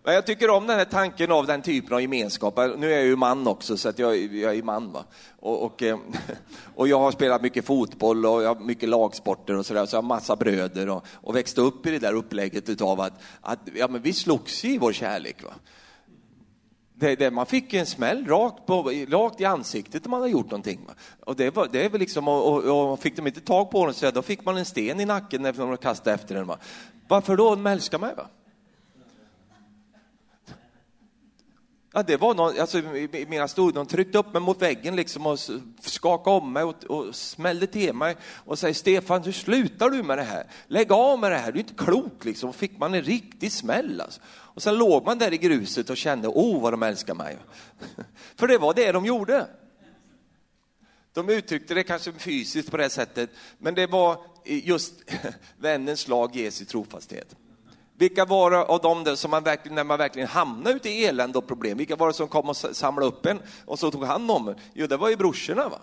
[0.03, 2.57] Men jag tycker om den här tanken av den typen av gemenskap.
[2.57, 4.91] Alltså, nu är jag ju man också, så att jag, jag är man.
[4.91, 5.05] Va?
[5.39, 5.97] Och, och, eh,
[6.75, 10.01] och, jag har spelat mycket fotboll och jag har mycket lagsporter och sådär, så jag
[10.01, 13.87] har massa bröder och, och växte upp i det där upplägget utav att, att ja,
[13.87, 15.43] men vi slogs i vår kärlek.
[15.43, 15.53] Va?
[16.95, 20.51] Det, det, man fick en smäll rakt, på, rakt i ansiktet om man hade gjort
[20.51, 20.79] någonting.
[20.87, 20.93] Va?
[21.25, 23.93] Och det, var, det var liksom, och, och, och, fick de inte tag på den
[23.93, 26.47] så då fick man en sten i nacken när de kastade efter den.
[26.47, 26.57] Va?
[27.07, 27.49] Varför då?
[27.49, 28.15] De älskar mig.
[28.17, 28.27] Va?
[31.93, 32.82] Ja, det var någon, alltså,
[33.27, 35.39] mina stod, de tryckte upp mig mot väggen liksom och
[35.82, 40.17] skakade om mig och, och smällde till mig och säger Stefan, hur slutar du med
[40.17, 40.47] det här?
[40.67, 42.49] Lägg av med det här, du är inte klok liksom.
[42.49, 44.21] Och fick man en riktig smäll alltså.
[44.27, 47.38] Och sen låg man där i gruset och kände, oh vad de älskar mig.
[48.36, 49.47] För det var det de gjorde.
[51.13, 54.93] De uttryckte det kanske fysiskt på det sättet, men det var just
[55.58, 57.36] vännens lag ges i trofasthet.
[58.01, 61.05] Vilka var det av dem där som man verkligen, när man verkligen hamnade ute i
[61.05, 64.03] elände och problem, vilka var det som kom och samlade upp en och så tog
[64.03, 64.55] hand om en?
[64.73, 65.69] Jo, det var ju brorsorna.
[65.69, 65.79] Va?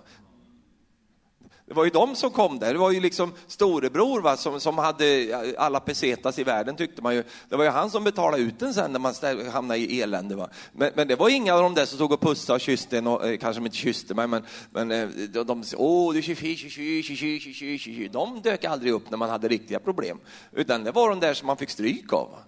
[1.68, 2.72] Det var ju de som kom där.
[2.72, 7.14] Det var ju liksom storebror va, som, som hade alla pesetas i världen tyckte man
[7.14, 7.24] ju.
[7.48, 9.14] Det var ju han som betalade ut den sen när man
[9.52, 10.36] hamnade i elände.
[10.36, 10.48] Va.
[10.72, 13.06] Men, men det var inga av de där som tog och pussade och kysste en,
[13.06, 18.08] och, eh, kanske de inte kysste mig, men, men eh, de, de åh du är
[18.08, 20.18] De dök aldrig upp när man hade riktiga problem.
[20.52, 22.30] Utan det var de där som man fick stryk av.
[22.30, 22.38] Va.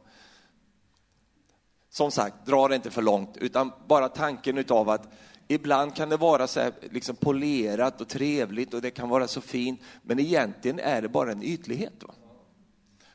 [1.91, 5.09] Som sagt, dra det inte för långt, utan bara tanken utav att
[5.53, 9.41] Ibland kan det vara så här, liksom polerat och trevligt och det kan vara så
[9.41, 12.03] fint, men egentligen är det bara en ytlighet.
[12.03, 12.15] Va?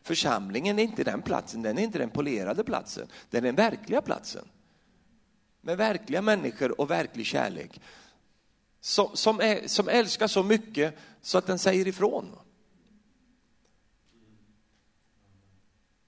[0.04, 4.02] Församlingen är inte den platsen, den är inte den polerade platsen, den är den verkliga
[4.02, 4.46] platsen.
[5.62, 7.82] Med verkliga människor och verklig kärlek.
[8.82, 12.26] Som, som, är, som älskar så mycket så att den säger ifrån.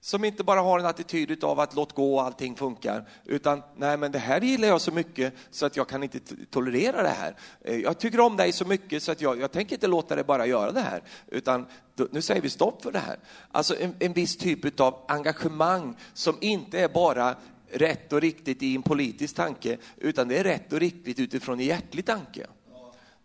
[0.08, 4.12] Som inte bara har en attityd av att låt gå, allting funkar, utan nej men
[4.12, 6.18] det här gillar jag så mycket så att jag kan inte
[6.50, 7.36] tolerera det här.
[7.60, 10.24] Eh, jag tycker om dig så mycket så att jag, jag tänker inte låta dig
[10.24, 11.66] bara göra det här, utan
[12.10, 13.18] nu säger vi stopp för det här.
[13.52, 17.36] Alltså en, en viss typ av engagemang som inte är bara
[17.70, 21.66] rätt och riktigt i en politisk tanke, utan det är rätt och riktigt utifrån en
[21.66, 22.46] hjärtlig tanke.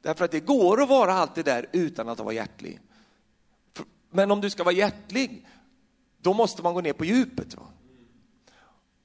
[0.02, 2.80] Därför att det går att vara allt det där utan att vara hjärtlig.
[4.10, 5.46] Men om du ska vara hjärtlig
[6.24, 7.56] då måste man gå ner på djupet.
[7.56, 7.64] Va?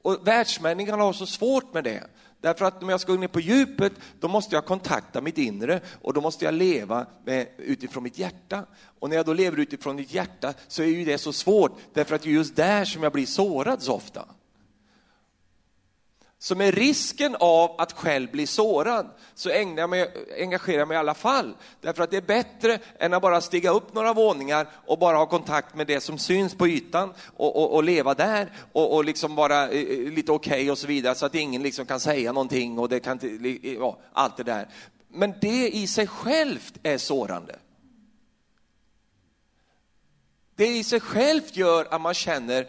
[0.03, 2.05] Och världsmänniskan har så svårt med det.
[2.41, 5.81] Därför att om jag ska gå ner på djupet, då måste jag kontakta mitt inre
[6.03, 8.67] och då måste jag leva med, utifrån mitt hjärta.
[8.99, 12.15] Och när jag då lever utifrån mitt hjärta så är ju det så svårt, därför
[12.15, 14.25] att det är just där som jag blir sårad så ofta.
[16.41, 20.95] Så med risken av att själv bli sårad så ägnar jag mig, engagerar jag mig
[20.95, 21.57] i alla fall.
[21.81, 25.27] Därför att det är bättre än att bara stiga upp några våningar och bara ha
[25.27, 29.35] kontakt med det som syns på ytan och, och, och leva där och, och liksom
[29.35, 32.33] vara eh, eh lite okej okay och så vidare så att ingen liksom kan säga
[32.33, 34.69] någonting och det kan eh, ja, allt det där.
[35.09, 37.59] Men det i sig självt är sårande.
[40.57, 42.67] Det i sig självt gör att man känner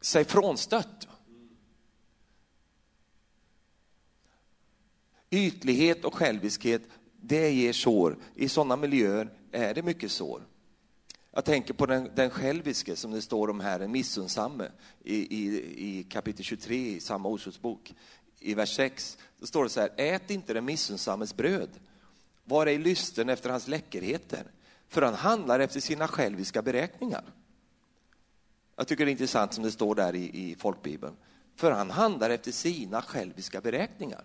[0.00, 1.06] sig frånstött.
[5.30, 6.82] Ytlighet och själviskhet,
[7.20, 8.18] det ger sår.
[8.34, 10.46] I sådana miljöer är det mycket sår.
[11.32, 14.68] Jag tänker på den, den själviske som det står om här, den missunnsamme,
[15.04, 17.94] i, i, i kapitel 23 i samma Ordsordsbok.
[18.38, 21.70] I vers 6 då står det så här, ät inte den missunnsammes bröd,
[22.44, 24.44] var ej lysten efter hans läckerheter,
[24.88, 27.24] för han handlar efter sina själviska beräkningar.
[28.76, 31.16] Jag tycker det är intressant som det står där i, i folkbibeln,
[31.56, 34.24] för han handlar efter sina själviska beräkningar.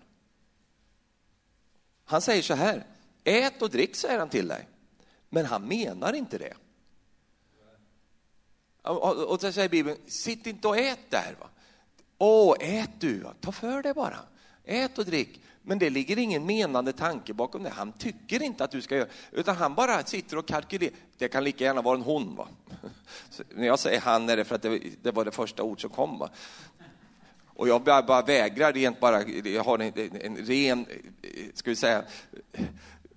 [2.06, 2.86] Han säger så här,
[3.24, 4.68] ät och drick säger han till dig.
[5.28, 6.54] Men han menar inte det.
[9.26, 11.36] Och så säger Bibeln, sitt inte och ät där.
[11.40, 11.48] Va?
[12.18, 14.18] Åh, ät du, ta för dig bara.
[14.64, 15.40] Ät och drick.
[15.62, 17.70] Men det ligger ingen menande tanke bakom det.
[17.70, 20.94] Han tycker inte att du ska göra utan han bara sitter och kalkylerar.
[21.18, 22.36] Det kan lika gärna vara en hon.
[22.36, 22.48] Va?
[23.30, 25.80] Så när jag säger han är det för att det, det var det första ord
[25.80, 26.18] som kom.
[26.18, 26.30] Va?
[27.56, 30.86] Och jag bara, bara vägrar rent bara, jag har en, en ren,
[31.54, 32.02] ska vi säga,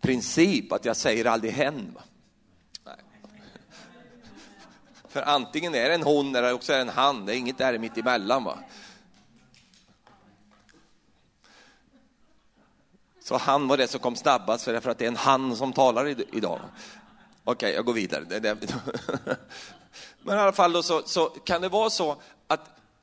[0.01, 1.97] princip att jag säger aldrig hen.
[5.07, 7.57] För antingen är det en hon eller också är det en han, det är inget
[7.57, 8.43] där mitt emellan.
[8.43, 8.59] Va?
[13.23, 16.07] Så han var det som kom snabbast, för att det är en han som talar
[16.07, 16.59] idag.
[17.43, 18.25] Okej, okay, jag går vidare.
[20.21, 22.17] Men i alla fall så, så kan det vara så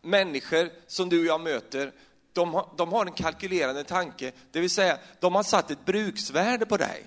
[0.07, 1.93] människor som du och jag möter,
[2.33, 6.67] de har, de har en kalkylerande tanke, det vill säga de har satt ett bruksvärde
[6.67, 7.07] på dig.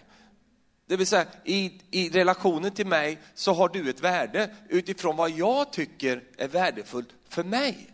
[0.88, 5.29] Det vill säga, i, i relationen till mig så har du ett värde utifrån vad
[5.29, 7.89] jag tycker är värdefullt för mig.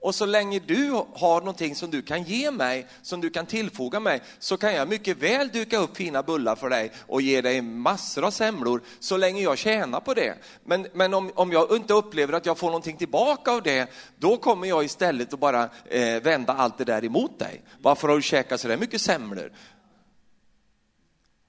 [0.00, 4.00] Och så länge du har någonting som du kan ge mig, som du kan tillfoga
[4.00, 7.62] mig, så kan jag mycket väl duka upp fina bullar för dig och ge dig
[7.62, 10.34] massor av semlor, så länge jag tjänar på det.
[10.64, 14.36] Men, men om, om jag inte upplever att jag får någonting tillbaka av det, då
[14.36, 17.62] kommer jag istället att bara eh, vända allt det där emot dig.
[17.82, 19.52] Varför har du käkat så där mycket semlor?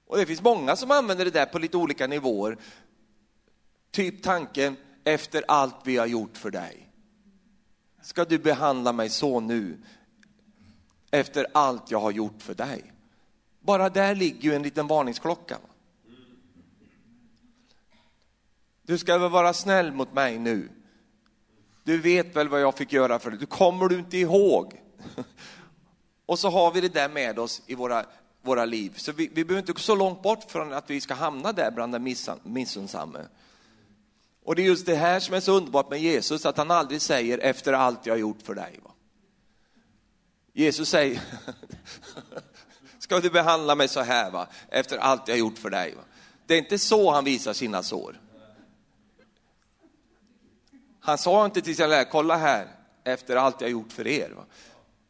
[0.08, 2.58] Och det finns många som använder det där på lite olika nivåer.
[3.92, 6.87] Typ tanken, efter allt vi har gjort för dig
[8.08, 9.78] ska du behandla mig så nu
[11.12, 12.94] efter allt jag har gjort för dig?
[13.60, 15.58] Bara där ligger ju en liten varningsklocka.
[18.82, 20.70] Du ska väl vara snäll mot mig nu?
[21.84, 23.40] Du vet väl vad jag fick göra för dig?
[23.40, 24.82] Du kommer du inte ihåg?
[26.26, 28.06] Och så har vi det där med oss i våra,
[28.42, 28.94] våra liv.
[28.98, 31.72] Så vi, vi behöver inte gå så långt bort från att vi ska hamna där
[31.72, 33.20] bland den missunnsamme.
[34.48, 37.02] Och det är just det här som är så underbart med Jesus, att han aldrig
[37.02, 38.80] säger efter allt jag har gjort för dig.
[38.84, 38.92] Va?
[40.54, 41.22] Jesus säger,
[43.00, 44.48] ska du behandla mig så här va?
[44.70, 45.96] efter allt jag har gjort för dig?
[45.96, 46.02] Va?
[46.46, 48.22] Det är inte så han visar sina sår.
[51.00, 52.68] Han sa inte till sina lärare, kolla här,
[53.04, 54.30] efter allt jag har gjort för er.
[54.30, 54.46] Va?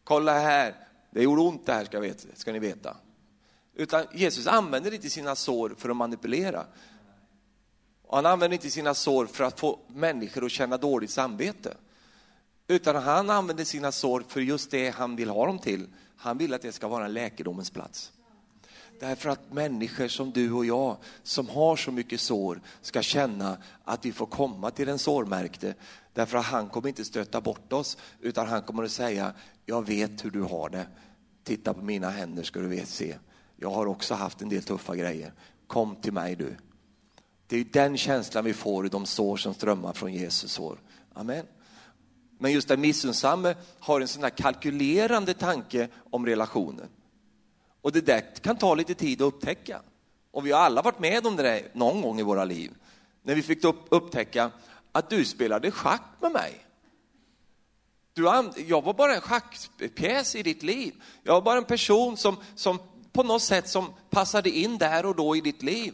[0.04, 0.76] Kolla här,
[1.12, 2.98] det gjorde ont det här ska, veta, ska ni veta.
[3.76, 6.66] Utan Jesus använder inte sina sår för att manipulera.
[8.08, 11.78] Och han använder inte sina sår för att få människor att känna dåligt samvete.
[12.68, 15.88] Utan han använder sina sår för just det han vill ha dem till.
[16.16, 18.12] Han vill att det ska vara en läkedomens plats.
[19.00, 24.06] Därför att människor som du och jag, som har så mycket sår, ska känna att
[24.06, 25.76] vi får komma till den sårmärkte.
[26.14, 29.34] Därför att han kommer inte stöta bort oss, utan han kommer att säga,
[29.66, 30.88] jag vet hur du har det.
[31.44, 33.18] Titta på mina händer ska du se.
[33.56, 35.34] Jag har också haft en del tuffa grejer.
[35.68, 36.56] Kom till mig du.
[37.48, 40.80] Det är den känslan vi får i de sår som strömmar från Jesus sår.
[41.14, 41.46] Amen.
[42.40, 46.90] Men just den missunnsamme har en sån här kalkylerande tanke om relationen.
[47.82, 49.82] Och det där kan ta lite tid att upptäcka.
[50.32, 52.72] Och vi har alla varit med om det där någon gång i våra liv.
[53.24, 54.52] När vi fick upptäcka
[54.92, 56.66] att du spelade schack med mig.
[58.14, 58.24] Du,
[58.68, 60.94] jag var bara en schackpjäs i ditt liv.
[61.24, 62.80] Jag var bara en person som, som
[63.12, 65.94] på något sätt som passade in där och då i ditt liv.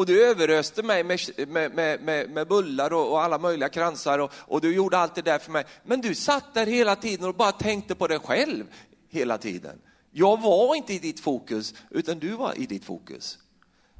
[0.00, 4.32] Och du överöste mig med, med, med, med bullar och, och, alla möjliga kransar och,
[4.34, 5.64] och, du gjorde allt det där för mig.
[5.84, 8.64] Men du satt där hela tiden och bara tänkte på dig själv
[9.08, 9.80] hela tiden.
[10.10, 13.38] Jag var inte i ditt fokus, utan du var i ditt fokus.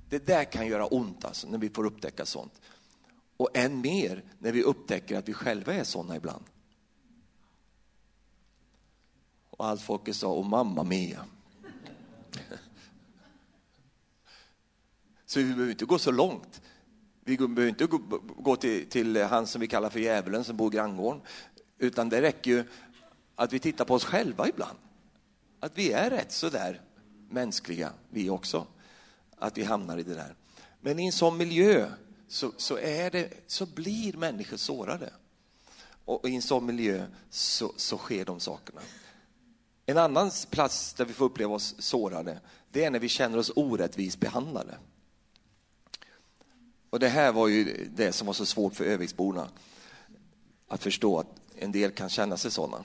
[0.09, 2.61] Det där kan göra ont alltså, när vi får upptäcka sånt.
[3.36, 6.44] Och än mer när vi upptäcker att vi själva är sådana ibland.
[9.51, 11.24] Och allt folket sa, och mamma mia.
[15.31, 16.61] Så vi behöver inte gå så långt.
[17.24, 17.87] Vi behöver inte
[18.37, 21.22] gå till, till han som vi kallar för djävulen som bor i granngården.
[21.78, 22.64] Utan det räcker ju
[23.35, 24.78] att vi tittar på oss själva ibland.
[25.61, 26.81] Att vi är rätt så där
[27.28, 28.66] mänskliga, vi också.
[29.37, 30.35] Att vi hamnar i det där.
[30.81, 31.91] Men i en sån miljö
[32.28, 35.12] så, så, är det, så blir människor sårade.
[36.05, 38.81] Och i en sån miljö så, så sker de sakerna.
[39.87, 43.53] En annan plats där vi får uppleva oss sårade, det är när vi känner oss
[43.57, 44.78] orättvist behandlade.
[46.91, 49.49] Och det här var ju det som var så svårt för Öviksborna
[50.68, 52.84] att förstå att en del kan känna sig sådana.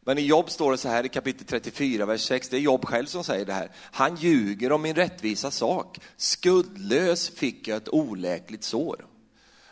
[0.00, 2.84] Men i Jobb står det så här i kapitel 34, vers 6, det är Jobb
[2.84, 3.70] själv som säger det här.
[3.76, 6.00] Han ljuger om min rättvisa sak.
[6.16, 9.06] Skuldlös fick jag ett oläkligt sår.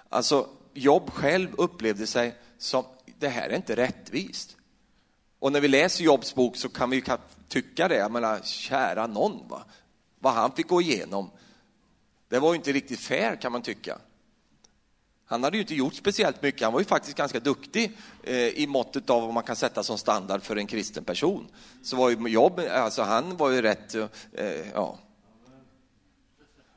[0.08, 2.84] Alltså, Jobb själv upplevde sig som,
[3.18, 4.56] det här är inte rättvist.
[5.38, 7.02] Och när vi läser Jobs bok så kan vi ju
[7.48, 9.64] tycka det, jag menar, kära någon, va?
[10.18, 11.30] vad han fick gå igenom.
[12.28, 13.98] Det var ju inte riktigt fair kan man tycka.
[15.30, 18.66] Han hade ju inte gjort speciellt mycket, han var ju faktiskt ganska duktig eh, i
[18.66, 21.48] måttet av vad man kan sätta som standard för en kristen person.
[21.82, 24.98] Så var ju jobb, alltså han var ju rätt, eh, ja.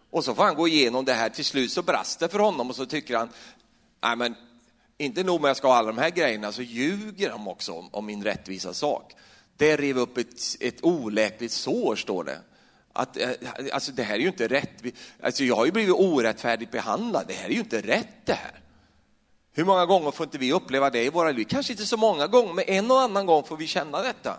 [0.09, 2.69] Och så får han gå igenom det här, till slut så brast det för honom
[2.69, 3.29] och så tycker han,
[4.03, 4.35] nej men
[4.97, 7.73] inte nog med att jag ska ha alla de här grejerna, så ljuger han också
[7.73, 9.13] om, om min rättvisa sak.
[9.57, 12.39] Det rev upp ett, ett oläkligt sår, står det.
[12.93, 13.29] Att, eh,
[13.73, 14.83] alltså det här är ju inte rätt.
[15.23, 17.25] Alltså jag har ju blivit orättfärdigt behandlad.
[17.27, 18.59] Det här är ju inte rätt det här.
[19.53, 21.45] Hur många gånger får inte vi uppleva det i våra liv?
[21.49, 24.37] Kanske inte så många gånger, men en och annan gång får vi känna detta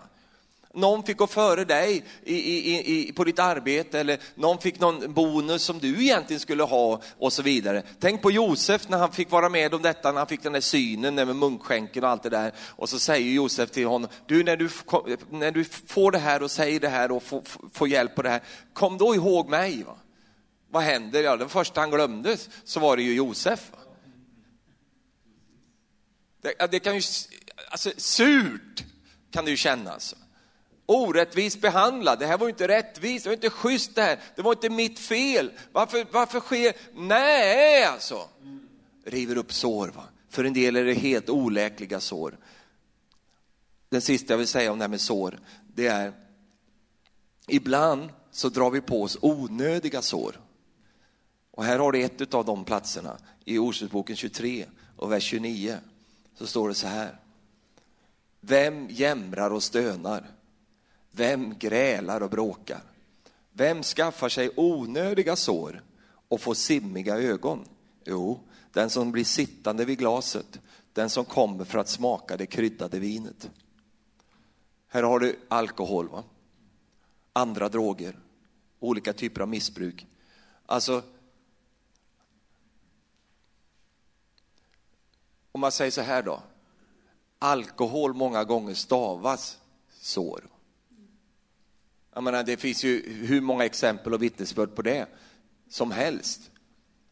[0.73, 5.13] någon fick gå före dig i, i, i, på ditt arbete eller någon fick någon
[5.13, 7.83] bonus som du egentligen skulle ha och så vidare.
[7.99, 10.61] Tänk på Josef när han fick vara med om detta, när han fick den där
[10.61, 12.53] synen med munkskänken och allt det där.
[12.57, 14.69] Och så säger Josef till honom, du när du,
[15.29, 17.41] när du får det här och säger det här och får,
[17.73, 18.41] får hjälp på det här,
[18.73, 19.83] kom då ihåg mig.
[19.83, 19.95] Va?
[20.69, 21.23] Vad händer?
[21.23, 23.71] Ja, den första han glömde så var det ju Josef.
[26.41, 27.01] Det, det kan ju,
[27.69, 28.83] alltså surt
[29.31, 30.15] kan det ju kännas
[30.85, 32.19] orättvist behandlad.
[32.19, 34.19] Det här var inte rättvist, det var inte schysst det här.
[34.35, 35.51] Det var inte mitt fel.
[35.71, 36.73] Varför, varför sker...
[36.93, 38.27] Nej, alltså.
[39.05, 39.87] River upp sår.
[39.87, 40.03] Va?
[40.29, 42.37] För en del är det helt oläkliga sår.
[43.89, 45.39] Den sista jag vill säga om det här med sår,
[45.75, 46.13] det är
[47.47, 50.39] ibland så drar vi på oss onödiga sår.
[51.51, 54.65] Och här har du ett av de platserna i Ordspråksboken 23
[54.97, 55.77] och vers 29.
[56.35, 57.19] Så står det så här.
[58.41, 60.25] Vem jämrar och stönar?
[61.15, 62.81] Vem grälar och bråkar?
[63.51, 65.83] Vem skaffar sig onödiga sår
[66.27, 67.65] och får simmiga ögon?
[68.05, 68.39] Jo,
[68.71, 70.59] den som blir sittande vid glaset,
[70.93, 73.49] den som kommer för att smaka det kryddade vinet.
[74.87, 76.23] Här har du alkohol, va?
[77.33, 78.19] andra droger,
[78.79, 80.07] olika typer av missbruk.
[80.65, 81.03] Alltså,
[85.51, 86.43] om man säger så här då,
[87.39, 89.57] alkohol många gånger stavas
[89.99, 90.43] sår.
[92.13, 95.05] Jag menar, det finns ju hur många exempel och vittnesbörd på det
[95.69, 96.41] som helst.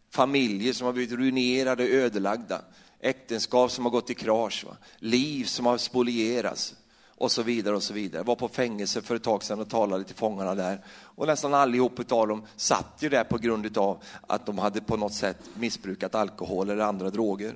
[0.10, 2.62] Familjer som har blivit ruinerade, ödelagda,
[3.00, 4.78] äktenskap som har gått i krasch, va?
[5.00, 6.76] liv som har spolierats
[7.22, 7.76] och så vidare.
[7.76, 8.20] och så vidare.
[8.20, 11.54] Jag var på fängelse för ett tag sedan och talade till fångarna där och nästan
[11.54, 15.38] allihop av dem satt ju där på grund av att de hade på något sätt
[15.56, 17.56] missbrukat alkohol eller andra droger.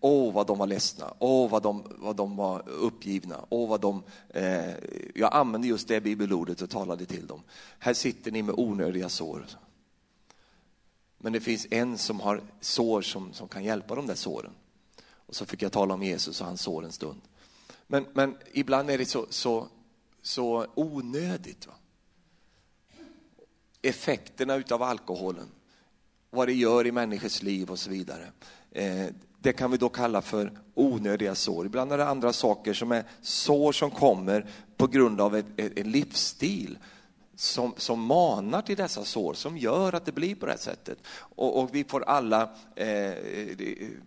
[0.00, 1.14] Åh, vad de var ledsna.
[1.18, 3.44] Åh, vad de, vad de var uppgivna.
[3.48, 4.74] Åh, vad de, eh,
[5.14, 7.42] jag använde just det bibelordet och talade till dem.
[7.78, 9.46] Här sitter ni med onödiga sår.
[11.18, 14.52] Men det finns en som har sår som, som kan hjälpa de där såren.
[15.26, 17.20] Och så fick jag tala om Jesus och hans sår en stund.
[17.86, 19.68] Men, men ibland är det så, så,
[20.22, 21.66] så onödigt.
[21.66, 21.72] Va?
[23.82, 25.48] Effekterna utav alkoholen,
[26.30, 28.32] vad det gör i människors liv och så vidare.
[28.70, 29.06] Eh,
[29.42, 31.66] det kan vi då kalla för onödiga sår.
[31.66, 36.78] Ibland är det andra saker som är sår som kommer på grund av en livsstil
[37.40, 40.98] som, som manar till dessa sår, som gör att det blir på det här sättet.
[41.12, 43.14] Och, och vi får alla eh,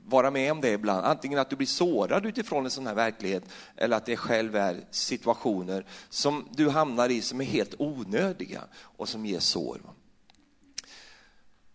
[0.05, 1.05] vara med om det ibland.
[1.05, 3.43] Antingen att du blir sårad utifrån en sån här verklighet
[3.75, 9.09] eller att det själv är situationer som du hamnar i som är helt onödiga och
[9.09, 9.81] som ger sår.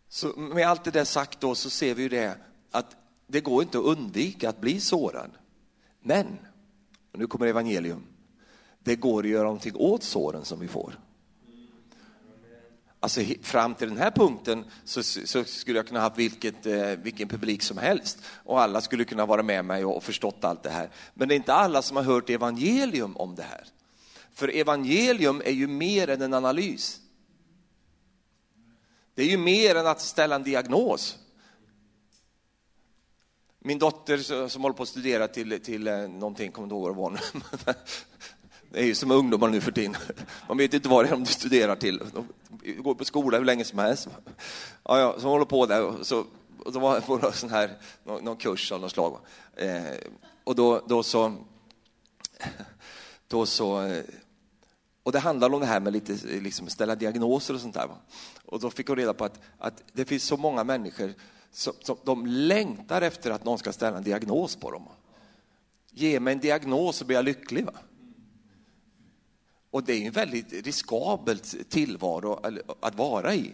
[0.08, 2.36] Så med allt det där sagt då så ser vi ju det
[2.70, 2.96] att
[3.30, 5.30] det går inte att undvika att bli sårad.
[6.00, 6.26] Men,
[7.12, 8.02] och nu kommer evangelium,
[8.78, 10.98] det går att göra någonting åt såren som vi får.
[13.00, 17.28] Alltså fram till den här punkten så, så skulle jag kunna ha vilket, eh, vilken
[17.28, 20.70] publik som helst och alla skulle kunna vara med mig och, och förstått allt det
[20.70, 20.90] här.
[21.14, 23.64] Men det är inte alla som har hört evangelium om det här.
[24.32, 27.00] För evangelium är ju mer än en analys.
[29.14, 31.18] Det är ju mer än att ställa en diagnos.
[33.68, 37.12] Min dotter som håller på att studera till, till eh, någonting, kommer inte ihåg vad
[37.12, 37.18] det
[37.66, 37.74] var
[38.70, 39.96] Det är ju som ungdomar nu för tiden.
[40.48, 42.02] Man vet inte vad det är de studerar till.
[42.14, 42.28] De
[42.82, 44.08] går på skola hur länge som helst.
[44.82, 45.84] Ja, ja, så håller på där.
[45.84, 46.24] Och så,
[46.64, 47.70] och då var jag på sån här,
[48.04, 49.18] någon, någon kurs av något slag.
[49.56, 49.82] Eh,
[50.44, 51.34] och då, då så...
[53.28, 54.02] Då så eh,
[55.02, 57.88] och det handlar om det här med lite liksom ställa diagnoser och sånt där.
[58.44, 61.14] Och då fick hon reda på att, att det finns så många människor
[61.52, 64.88] som, som de längtar efter att någon ska ställa en diagnos på dem.
[65.90, 67.64] Ge mig en diagnos så blir jag lycklig.
[67.64, 67.72] Va?
[69.70, 72.40] Och det är en väldigt riskabelt tillvaro
[72.80, 73.52] att vara i.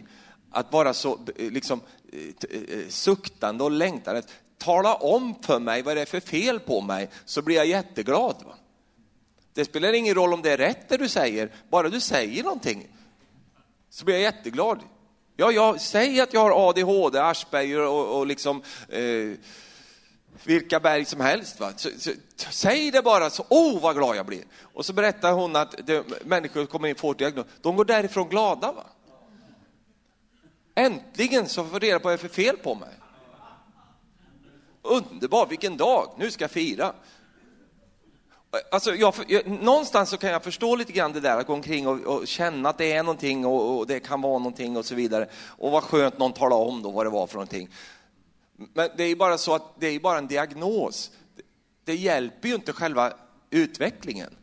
[0.51, 1.81] Att vara så eh, liksom,
[2.13, 4.21] eh, eh, suktande och längtande.
[4.57, 8.35] Tala om för mig vad det är för fel på mig så blir jag jätteglad.
[8.45, 8.55] Va?
[9.53, 12.87] Det spelar ingen roll om det är rätt det du säger, bara du säger någonting
[13.89, 14.79] så blir jag jätteglad.
[15.35, 19.37] Ja, jag säger att jag har ADHD, Asperger och, och liksom eh,
[20.43, 21.59] vilka berg som helst.
[21.59, 21.71] Va?
[21.75, 24.43] Så, så, säg det bara, så oh, vad glad jag blir.
[24.61, 28.29] Och så berättar hon att det, människor kommer in och får diagnos, de går därifrån
[28.29, 28.71] glada.
[28.71, 28.83] Va?
[30.75, 32.93] Äntligen så får jag reda på vad det är för fel på mig.
[34.81, 36.93] Underbart, vilken dag, nu ska jag fira.
[38.71, 41.87] Alltså jag, jag, någonstans så kan jag förstå lite grann det där, att gå omkring
[41.87, 44.95] och, och känna att det är någonting och, och, det kan vara någonting och så
[44.95, 45.27] vidare.
[45.47, 47.69] Och vad skönt någon talar om då vad det var för någonting.
[48.73, 51.11] Men det är bara så att det är bara en diagnos.
[51.85, 53.13] Det hjälper ju inte själva
[53.49, 54.35] utvecklingen.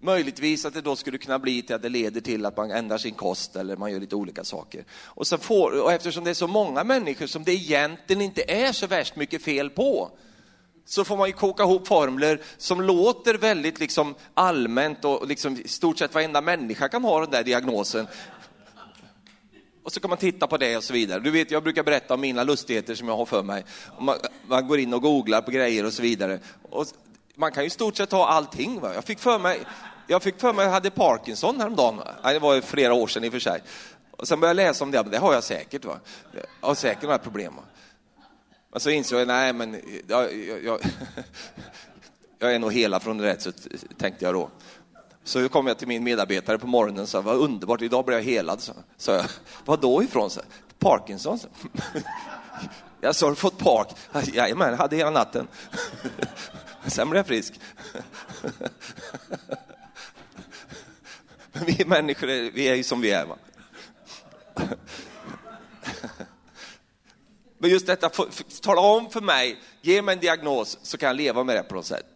[0.00, 2.98] Möjligtvis att det då skulle kunna bli till att det leder till att man ändrar
[2.98, 4.84] sin kost eller man gör lite olika saker.
[5.04, 8.72] Och, sen får, och eftersom det är så många människor som det egentligen inte är
[8.72, 10.10] så värst mycket fel på,
[10.84, 15.68] så får man ju koka ihop formler som låter väldigt liksom allmänt och liksom i
[15.68, 18.06] stort sett varenda människa kan ha den där diagnosen.
[19.82, 21.20] Och så kan man titta på det och så vidare.
[21.20, 23.64] Du vet, jag brukar berätta om mina lustigheter som jag har för mig.
[24.00, 24.16] Man,
[24.46, 26.38] man går in och googlar på grejer och så vidare.
[26.70, 26.86] Och
[27.34, 28.80] man kan ju i stort sett ha allting.
[28.80, 28.94] Va?
[28.94, 29.60] Jag fick för mig,
[30.06, 32.00] jag fick för mig att jag hade Parkinson häromdagen.
[32.22, 33.62] Det var flera år sedan i och för sig.
[34.10, 35.84] Och sen började jag läsa om det, men det har jag säkert.
[35.84, 35.98] Va?
[36.60, 37.56] Jag har säkert några problem.
[37.56, 37.62] Va?
[38.74, 40.80] Men så insåg jag, nej men jag, jag, jag,
[42.38, 43.52] jag är nog hela från rätt, så
[43.98, 44.50] tänkte jag då.
[45.24, 48.24] Så kom jag till min medarbetare på morgonen och sa, vad underbart, idag blev jag
[48.24, 48.60] helad.
[48.60, 49.24] Så, så jag,
[49.64, 50.30] vad då ifrån?
[50.30, 50.40] Så,
[50.78, 51.38] Parkinson.
[51.38, 51.48] Så.
[53.00, 53.88] Jag sa, har du fått park?
[54.34, 55.48] Jajamän, jag hade hela natten.
[56.86, 57.60] Sen blev jag frisk.
[61.52, 63.26] Men vi människor, vi är ju som vi är.
[63.26, 63.36] Va?
[67.64, 68.10] Men just detta,
[68.62, 71.74] tala om för mig, ge mig en diagnos så kan jag leva med det på
[71.74, 72.06] något sätt.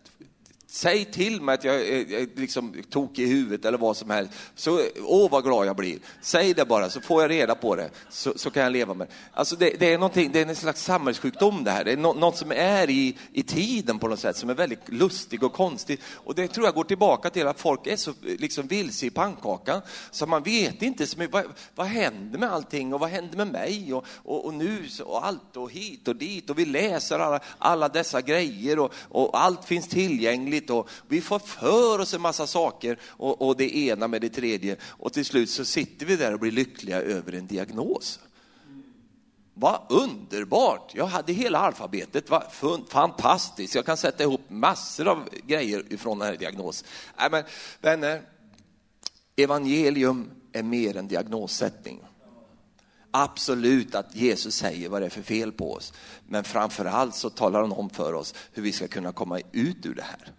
[0.70, 4.32] Säg till mig att jag är liksom tokig i huvudet eller vad som helst.
[4.54, 5.98] Så, åh vad glad jag blir.
[6.20, 7.90] Säg det bara så får jag reda på det.
[8.10, 9.12] Så, så kan jag leva med det.
[9.32, 11.84] Alltså det, det är det är en slags samhällssjukdom det här.
[11.84, 14.88] Det är no, något som är i, i tiden på något sätt som är väldigt
[14.88, 16.00] lustig och konstig.
[16.14, 19.80] Och det tror jag går tillbaka till att folk är så liksom vilse i pannkakan
[20.10, 21.44] så man vet inte så mycket, vad,
[21.74, 25.56] vad händer med allting och vad händer med mig och, och, och nu och allt
[25.56, 29.88] och hit och dit och vi läser alla, alla dessa grejer och, och allt finns
[29.88, 34.20] tillgängligt tillräckligt och vi får för oss en massa saker och, och det ena med
[34.20, 38.20] det tredje och till slut så sitter vi där och blir lyckliga över en diagnos.
[39.54, 40.94] Vad underbart!
[40.94, 42.42] Jag hade hela alfabetet, vad
[42.88, 43.74] fantastiskt.
[43.74, 46.88] Jag kan sätta ihop massor av grejer ifrån den här diagnosen.
[47.18, 47.44] Nej, men
[47.80, 48.22] vänner,
[49.36, 52.00] evangelium är mer än diagnossättning.
[53.10, 55.92] Absolut att Jesus säger vad det är för fel på oss,
[56.28, 59.86] men framför allt så talar han om för oss hur vi ska kunna komma ut
[59.86, 60.32] ur det här.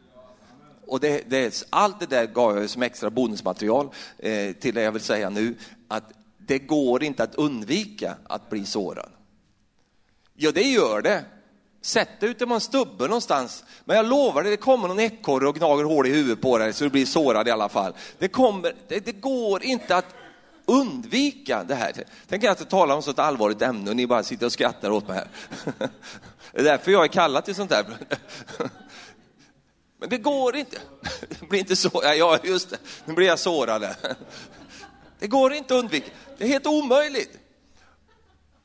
[0.89, 4.91] Och det, det, allt det där gav jag som extra bonusmaterial eh, till det jag
[4.91, 5.55] vill säga nu,
[5.87, 6.03] att
[6.37, 9.09] det går inte att undvika att bli sårad.
[10.35, 11.25] Ja, det gör det.
[11.81, 13.63] Sätt dig ute på en stubbe någonstans.
[13.85, 16.73] Men jag lovar dig, det kommer någon ekorre och gnager hål i huvudet på dig
[16.73, 17.93] så du blir sårad i alla fall.
[18.17, 20.15] Det, kommer, det, det går inte att
[20.65, 21.91] undvika det här.
[22.27, 24.51] Tänk er att jag talar om så ett allvarligt ämne och ni bara sitter och
[24.51, 25.27] skrattar åt mig här.
[26.51, 27.85] Det är därför jag är kallad till sånt här.
[29.99, 30.81] Men det går inte.
[31.29, 32.01] Det blir inte så.
[32.03, 32.77] Ja, just det.
[33.05, 33.87] Nu blir jag sårad.
[35.19, 36.11] Det går inte att undvika.
[36.37, 37.39] Det är helt omöjligt.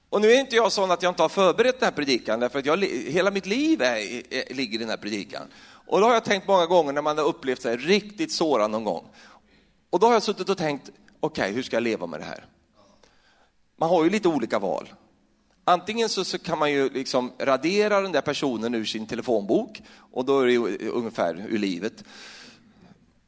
[0.09, 2.59] Och nu är inte jag sån att jag inte har förberett den här predikan, därför
[2.59, 3.97] att jag, hela mitt liv är,
[4.35, 5.43] är, ligger i den här predikan.
[5.87, 8.85] Och då har jag tänkt många gånger när man har upplevt sig riktigt sårad någon
[8.85, 9.09] gång.
[9.91, 12.25] Och då har jag suttit och tänkt, okej, okay, hur ska jag leva med det
[12.25, 12.47] här?
[13.77, 14.89] Man har ju lite olika val.
[15.65, 20.25] Antingen så, så, kan man ju liksom radera den där personen ur sin telefonbok och
[20.25, 22.05] då är det ungefär ur livet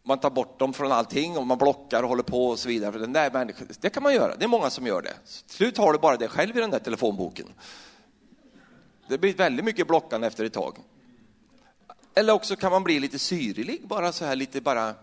[0.07, 2.93] man tar bort dem från allting och man blockar och håller på och så vidare.
[2.93, 5.15] För den där människan, det kan man göra, det är många som gör det.
[5.47, 7.47] Till slut har du bara dig själv i den där telefonboken.
[9.09, 10.79] Det blir väldigt mycket blockande efter ett tag.
[12.15, 14.95] Eller också kan man bli lite syrlig, bara så här lite bara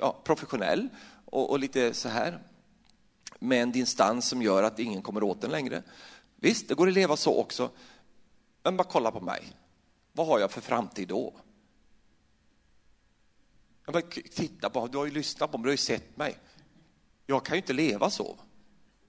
[0.00, 0.88] ja, professionell
[1.24, 2.38] och, och, lite så här
[3.38, 5.82] med en distans som gör att ingen kommer åt den längre.
[6.36, 7.70] Visst, det går att leva så också.
[8.62, 9.56] Men bara kolla på mig.
[10.12, 11.34] Vad har jag för framtid då?
[13.84, 16.38] Jag bara, titta på, du har ju lyssnat på mig, du har ju sett mig.
[17.26, 18.38] Jag kan ju inte leva så.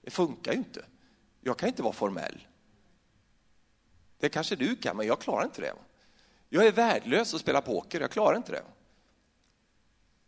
[0.02, 0.84] Det funkar ju inte.
[1.40, 2.46] Jag kan inte vara formell.
[4.18, 5.74] Det kanske du kan, men jag klarar inte det.
[6.48, 8.62] Jag är värdelös att spela poker, jag klarar inte det.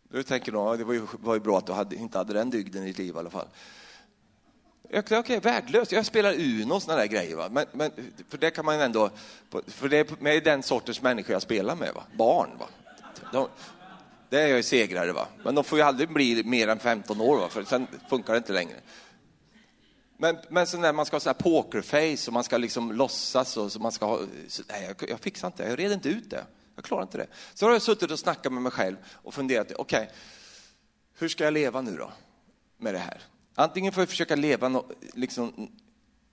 [0.03, 2.51] Du tänker nog, det var ju, var ju bra att du hade, inte hade den
[2.51, 3.49] dygden i ditt liv i alla fall.
[4.93, 5.93] Okej, okay, värdelös.
[5.93, 7.37] Jag spelar Uno och såna där grejer.
[7.37, 7.49] Va?
[7.51, 7.91] Men, men,
[8.29, 9.11] för det kan man ändå,
[9.67, 12.03] för det är den sortens människor jag spelar med, va?
[12.17, 12.51] barn.
[12.59, 12.67] Va?
[13.33, 13.49] De,
[14.29, 15.27] det är jag ju segrare, va?
[15.45, 17.49] men de får ju aldrig bli mer än 15 år, va?
[17.49, 18.77] för sen funkar det inte längre.
[20.17, 23.57] Men, men så när man ska ha sån här pokerface och man ska liksom låtsas
[23.57, 26.09] och så man ska ha, så, nej, jag, jag fixar inte det, jag reder inte
[26.09, 26.45] ut det.
[26.75, 27.27] Jag klarar inte det.
[27.55, 30.15] Så har jag suttit och snackat med mig själv och funderat, okej, okay,
[31.19, 32.13] hur ska jag leva nu då
[32.77, 33.21] med det här?
[33.61, 35.71] Antingen får jag försöka leva no, liksom,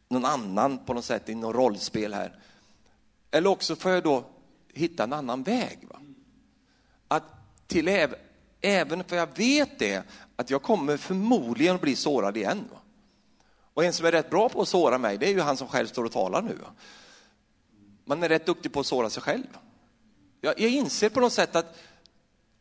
[0.09, 2.39] någon annan på något sätt i något rollspel här.
[3.31, 4.25] Eller också får jag då
[4.73, 5.87] hitta en annan väg.
[5.89, 5.99] Va?
[7.07, 7.23] Att
[7.67, 8.15] till äv,
[8.61, 10.03] även för jag vet det,
[10.35, 12.65] att jag kommer förmodligen att bli sårad igen.
[12.71, 12.77] Va?
[13.73, 15.67] Och en som är rätt bra på att såra mig, det är ju han som
[15.67, 16.53] själv står och talar nu.
[16.53, 16.71] Va?
[18.05, 19.57] Man är rätt duktig på att såra sig själv.
[20.41, 21.77] Jag, jag inser på något sätt att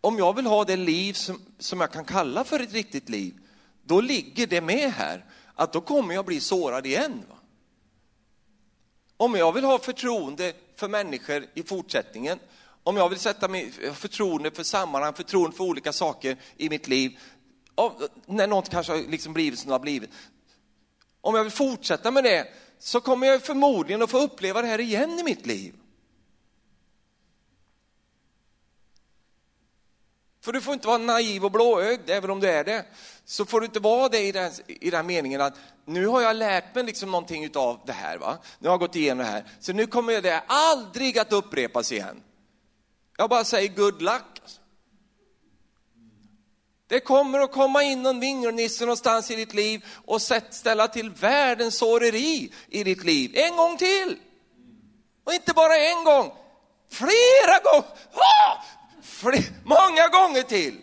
[0.00, 3.34] om jag vill ha det liv som, som jag kan kalla för ett riktigt liv,
[3.86, 5.24] då ligger det med här,
[5.54, 7.22] att då kommer jag bli sårad igen.
[7.28, 7.36] Va?
[9.16, 12.38] Om jag vill ha förtroende för människor i fortsättningen,
[12.82, 17.18] om jag vill sätta mig förtroende för sammanhang, förtroende för olika saker i mitt liv,
[18.26, 20.10] när något kanske har liksom blivit som det har blivit.
[21.20, 22.46] Om jag vill fortsätta med det
[22.78, 25.74] så kommer jag förmodligen att få uppleva det här igen i mitt liv.
[30.40, 32.84] För du får inte vara naiv och blåögd, även om du är det.
[33.28, 35.54] Så får du inte vara det i den, i den meningen att
[35.84, 38.18] nu har jag lärt mig liksom någonting av det här.
[38.18, 38.38] Va?
[38.58, 42.22] Nu har jag gått igenom det här, så nu kommer det aldrig att upprepas igen.
[43.16, 44.40] Jag bara säger good luck.
[44.42, 44.60] Alltså.
[46.88, 51.78] Det kommer att komma in någon vingelnisse någonstans i ditt liv och ställa till världens
[51.78, 53.32] såreri i ditt liv.
[53.34, 54.18] En gång till!
[55.24, 56.32] Och inte bara en gång,
[56.90, 57.88] flera gånger!
[58.14, 58.62] Ah!
[59.02, 60.82] Fler, många gånger till!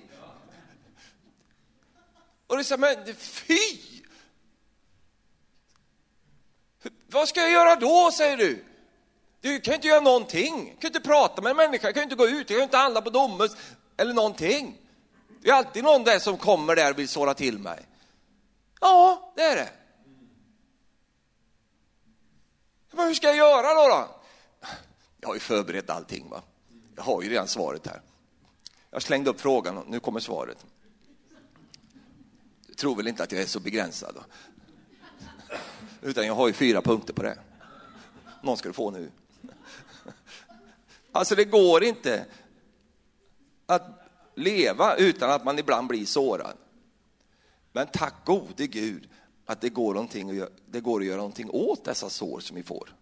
[2.54, 3.58] Och du säger, men fy!
[7.08, 8.66] Vad ska jag göra då, säger du?
[9.42, 10.66] Du kan inte göra någonting.
[10.66, 12.78] Du kan inte prata med en människa, du kan inte gå ut, du kan inte
[12.78, 13.52] handla på Domus
[13.98, 14.78] eller någonting.
[15.42, 17.88] Det är alltid någon där som kommer där och vill såra till mig.
[18.82, 19.70] Ja, det är det.
[22.92, 23.88] Men hur ska jag göra då?
[23.88, 24.08] då?
[25.20, 26.30] Jag har ju förberett allting.
[26.30, 26.42] va.
[26.96, 28.02] Jag har ju redan svaret här.
[28.90, 30.66] Jag slängde upp frågan och nu kommer svaret.
[32.84, 34.18] Tror väl inte att jag är så begränsad?
[36.02, 37.40] Utan jag har ju fyra punkter på det.
[38.42, 39.12] Någon ska du få nu.
[41.12, 42.26] Alltså det går inte
[43.66, 43.84] att
[44.36, 46.58] leva utan att man ibland blir sårad.
[47.72, 49.10] Men tack gode Gud
[49.46, 52.56] att det går, någonting att göra, det går att göra någonting åt dessa sår som
[52.56, 52.96] vi får.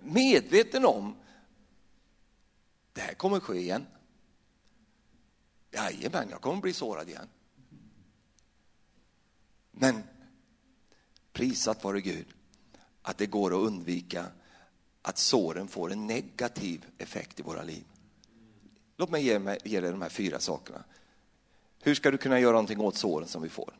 [0.00, 1.16] Medveten om
[2.92, 3.86] det här kommer ske igen.
[5.70, 7.28] Jajamän, jag kommer bli sårad igen.
[9.72, 10.02] Men
[11.32, 12.26] prisat vare Gud
[13.02, 14.26] att det går att undvika
[15.02, 17.84] att såren får en negativ effekt i våra liv.
[18.96, 20.84] Låt mig ge, mig, ge dig de här fyra sakerna.
[21.82, 23.78] Hur ska du kunna göra någonting åt såren som vi får?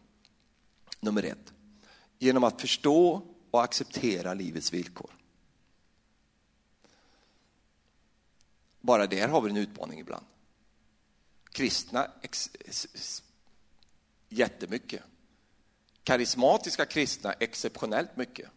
[1.01, 1.53] Nummer ett,
[2.19, 5.11] genom att förstå och acceptera livets villkor.
[8.81, 10.27] Bara där har vi en utmaning ibland.
[11.51, 12.51] Kristna ex,
[14.29, 15.03] jättemycket.
[16.05, 18.51] Karismatiska kristna exceptionellt mycket.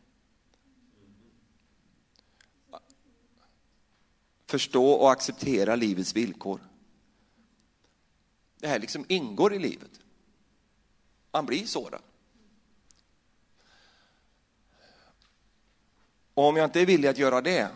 [4.47, 6.59] Förstå och acceptera livets villkor.
[8.59, 9.91] Det här liksom ingår i livet.
[11.31, 12.01] Man blir sårad.
[16.33, 17.69] Och om jag inte är villig att göra det,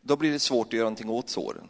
[0.00, 1.68] då blir det svårt att göra någonting åt såren.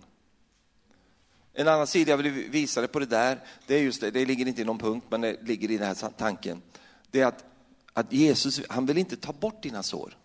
[1.52, 4.24] En annan sida jag vill visa dig på det där, det är just det, det
[4.24, 6.62] ligger inte i någon punkt, men det ligger i den här tanken.
[7.10, 7.44] Det är att,
[7.92, 10.16] att Jesus, han vill inte ta bort dina sår,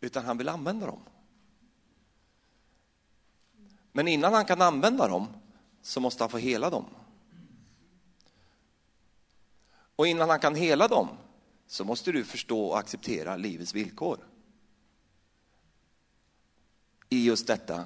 [0.00, 1.00] utan han vill använda dem.
[3.92, 5.28] Men innan han kan använda dem
[5.82, 6.84] så måste han få hela dem.
[9.96, 11.08] Och innan han kan hela dem
[11.66, 14.18] så måste du förstå och acceptera livets villkor.
[17.08, 17.84] I just detta,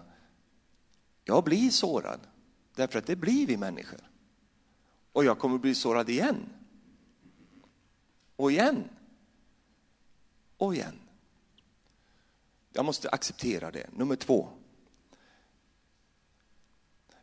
[1.24, 2.20] jag blir sårad,
[2.74, 4.10] därför att det blir vi människor.
[5.12, 6.55] Och jag kommer bli sårad igen.
[8.36, 8.88] Och igen.
[10.56, 11.00] Och igen.
[12.72, 13.86] Jag måste acceptera det.
[13.92, 14.48] Nummer två.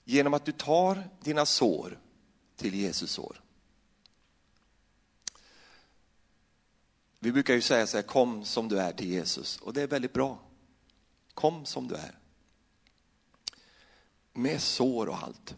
[0.04, 2.00] Genom att du tar dina sår
[2.56, 3.42] till Jesus sår.
[7.20, 9.58] Vi brukar ju säga så här, kom som du är till Jesus.
[9.58, 10.40] Och det är väldigt bra.
[11.34, 12.20] Kom som du är.
[14.34, 15.56] Med sår och allt.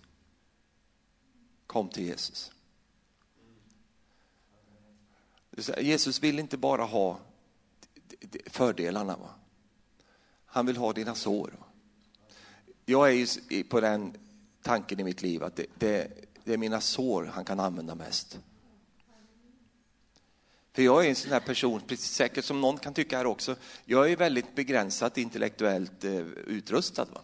[1.67, 2.51] Kom till Jesus.
[5.77, 7.19] Jesus vill inte bara ha
[8.45, 9.17] fördelarna.
[9.17, 9.29] Va?
[10.45, 11.53] Han vill ha dina sår.
[12.85, 13.13] Jag är
[13.49, 14.17] ju på den
[14.61, 16.11] tanken i mitt liv att det, det,
[16.43, 18.39] det är mina sår han kan använda mest.
[20.73, 23.55] För jag är en sån här person, precis säkert som någon kan tycka här också,
[23.85, 27.05] jag är väldigt begränsat intellektuellt eh, utrustad.
[27.05, 27.21] Va?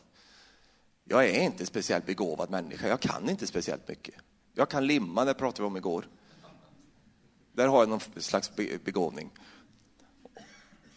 [1.04, 4.16] Jag är inte speciellt begåvad människa, jag kan inte speciellt mycket.
[4.54, 6.08] Jag kan limma, det pratade vi om igår.
[7.54, 8.52] Där har jag någon slags
[8.84, 9.30] begåvning.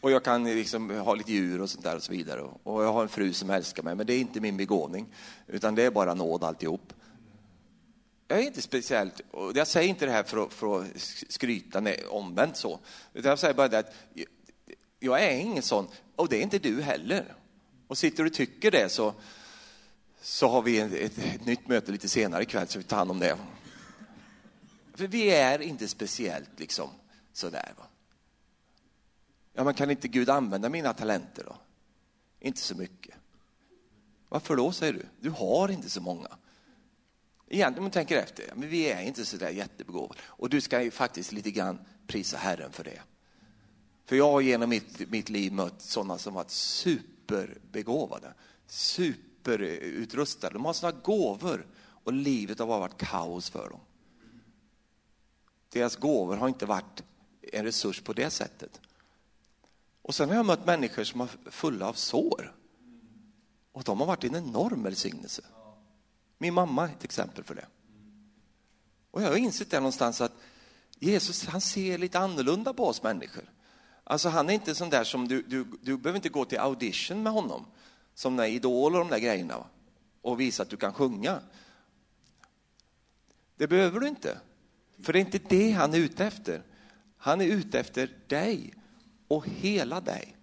[0.01, 2.41] Och jag kan liksom ha lite djur och sånt där och så vidare.
[2.41, 5.07] Och jag har en fru som älskar mig, men det är inte min begåvning,
[5.47, 6.93] utan det är bara nåd alltihop.
[8.29, 10.87] Jag är inte speciellt, och jag säger inte det här för att, för att
[11.29, 12.81] skryta, nej, omvänt så,
[13.15, 13.95] utan jag säger bara det att
[15.01, 17.35] jag är ingen sån, och det är inte du heller.
[17.87, 19.15] Och sitter du och tycker det så,
[20.23, 23.11] så har vi ett, ett, ett nytt möte lite senare ikväll så vi tar hand
[23.11, 23.37] om det.
[24.95, 26.91] För vi är inte speciellt liksom
[27.33, 27.75] sådär.
[27.79, 27.87] Va?
[29.53, 31.57] Ja, men kan inte Gud använda mina talenter då?
[32.41, 33.15] Inte så mycket.
[34.29, 35.07] Varför då, säger du?
[35.21, 36.29] Du har inte så många.
[37.49, 40.21] Egentligen, om man tänker efter, men vi är inte så där jättebegåvade.
[40.27, 43.01] Och du ska ju faktiskt lite grann prisa Herren för det.
[44.05, 48.35] För jag har genom mitt, mitt liv mött sådana som varit superbegåvade,
[48.67, 50.53] superutrustade.
[50.53, 53.81] De har sådana gåvor och livet har bara varit kaos för dem.
[55.75, 57.03] Deras gåvor har inte varit
[57.53, 58.81] en resurs på det sättet.
[60.03, 62.55] Och sen har jag mött människor som är fulla av sår.
[63.73, 65.43] Och de har varit en enorm välsignelse.
[66.39, 67.67] Min mamma är ett exempel för det.
[69.11, 70.33] Och jag har insett det någonstans att
[70.99, 73.45] Jesus han ser lite annorlunda på oss människor.
[74.05, 77.23] Alltså han är inte sån där som du, du, du behöver inte gå till audition
[77.23, 77.67] med honom,
[78.15, 79.65] som när Idol och de där grejerna,
[80.23, 81.41] och visa att du kan sjunga.
[83.57, 84.39] Det behöver du inte,
[85.03, 86.63] för det är inte det han är ute efter.
[87.19, 88.75] Han är ute efter dig
[89.29, 90.37] och hela dig.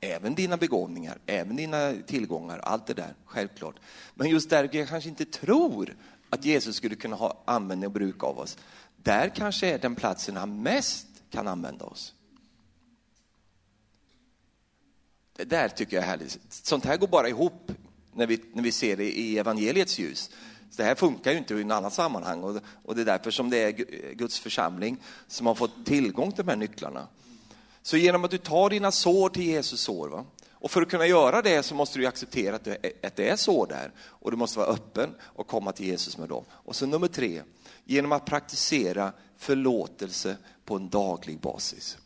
[0.00, 3.76] Även dina begåvningar, även dina tillgångar, allt det där, självklart.
[4.14, 5.96] Men just där jag kanske inte tror
[6.30, 8.58] att Jesus skulle kunna ha användning och bruk av oss,
[8.96, 12.14] där kanske är den platsen han mest kan använda oss.
[15.36, 16.38] Det där tycker jag är härligt.
[16.48, 17.72] Sånt här går bara ihop
[18.12, 20.30] när vi, när vi ser det i evangeliets ljus.
[20.70, 23.30] Så det här funkar ju inte i något annat sammanhang och, och det är därför
[23.30, 23.70] som det är
[24.14, 24.96] Guds församling
[25.26, 27.06] som har fått tillgång till de här nycklarna.
[27.82, 30.24] Så genom att du tar dina sår till Jesus sår, va?
[30.50, 33.28] och för att kunna göra det så måste du acceptera att det, är, att det
[33.28, 36.44] är sår där och du måste vara öppen och komma till Jesus med dem.
[36.50, 37.42] Och så nummer tre,
[37.84, 41.98] genom att praktisera förlåtelse på en daglig basis.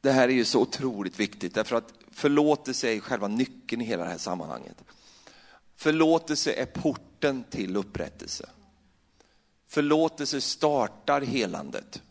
[0.00, 4.04] Det här är ju så otroligt viktigt därför att förlåtelse är själva nyckeln i hela
[4.04, 4.76] det här sammanhanget.
[5.84, 8.50] Förlåtelse är porten till upprättelse.
[9.66, 12.02] Förlåtelse startar helandet.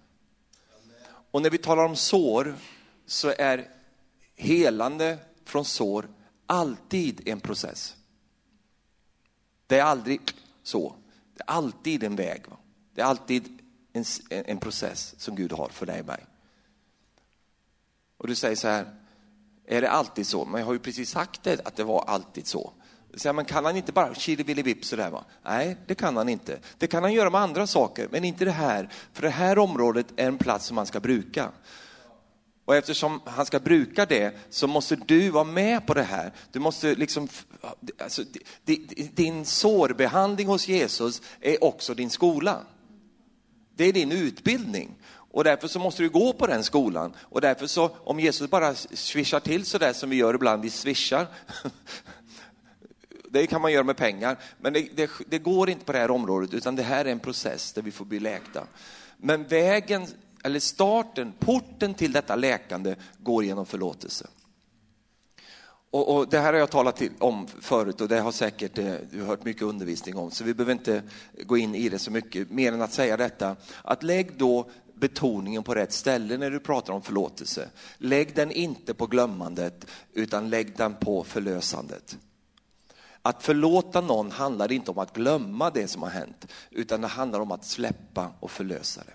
[1.32, 2.56] Och när vi talar om sår
[3.06, 3.70] så är
[4.36, 6.10] helande från sår
[6.46, 7.96] alltid en process.
[9.68, 10.22] Det är aldrig
[10.64, 10.96] så.
[11.34, 12.44] Det är alltid en väg.
[12.94, 13.60] Det är alltid
[13.94, 16.26] en, en process som Gud har för dig och mig.
[18.18, 18.96] Och du säger så här,
[19.66, 20.46] är det alltid så?
[20.46, 22.74] Men jag har ju precis sagt det, att det var alltid så.
[23.16, 25.24] Så men kan han inte bara chili sådär va?
[25.44, 26.60] Nej, det kan han inte.
[26.78, 28.90] Det kan han göra med andra saker, men inte det här.
[29.14, 31.52] För det här området är en plats som han ska bruka.
[32.66, 36.34] Och eftersom han ska bruka det så måste du vara med på det här.
[36.52, 37.28] Du måste liksom,
[37.98, 38.24] alltså,
[39.14, 42.62] din sårbehandling hos Jesus är också din skola.
[43.76, 44.96] Det är din utbildning.
[45.34, 47.14] Och därför så måste du gå på den skolan.
[47.20, 51.28] Och därför så, om Jesus bara swishar till sådär som vi gör ibland, vi swishar.
[53.34, 56.12] Det kan man göra med pengar, men det, det, det går inte på det här
[56.12, 58.68] området, utan det här är en process där vi får bli läkta.
[59.18, 60.08] Men vägen,
[60.44, 64.28] eller starten, porten till detta läkande går genom förlåtelse.
[65.92, 68.94] Och, och, det här har jag talat till, om förut och det har säkert eh,
[69.12, 71.04] du har hört mycket undervisning om, så vi behöver inte
[71.46, 75.64] gå in i det så mycket, mer än att säga detta, att lägg då betoningen
[75.64, 77.70] på rätt ställe när du pratar om förlåtelse.
[77.98, 82.18] Lägg den inte på glömmandet, utan lägg den på förlösandet.
[83.26, 87.40] Att förlåta någon handlar inte om att glömma det som har hänt, utan det handlar
[87.40, 89.14] om att släppa och förlösa det.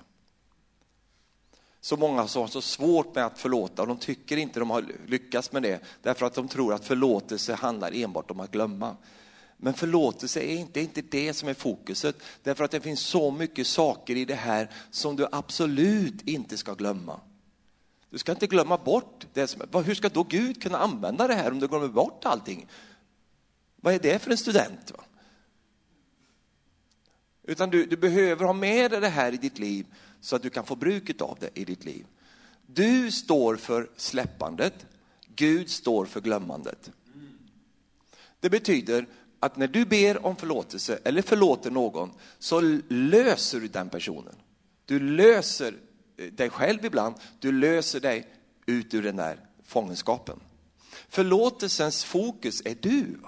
[1.81, 4.85] Så många som har så svårt med att förlåta och de tycker inte de har
[5.07, 8.97] lyckats med det därför att de tror att förlåtelse handlar enbart om att glömma.
[9.57, 13.67] Men förlåtelse är inte, inte det som är fokuset därför att det finns så mycket
[13.67, 17.21] saker i det här som du absolut inte ska glömma.
[18.11, 21.51] Du ska inte glömma bort det som, hur ska då Gud kunna använda det här
[21.51, 22.67] om du glömmer bort allting?
[23.81, 24.91] Vad är det för en student?
[24.91, 25.05] Va?
[27.43, 29.87] Utan du, du behöver ha med dig det här i ditt liv
[30.21, 32.07] så att du kan få bruket av det i ditt liv.
[32.67, 34.87] Du står för släppandet,
[35.35, 36.91] Gud står för glömmandet.
[38.41, 39.07] Det betyder
[39.41, 44.35] att när du ber om förlåtelse eller förlåter någon så löser du den personen.
[44.85, 45.75] Du löser
[46.17, 48.29] eh, dig själv ibland, du löser dig
[48.67, 50.41] ut ur den där fångenskapen.
[51.09, 53.19] Förlåtelsens fokus är du.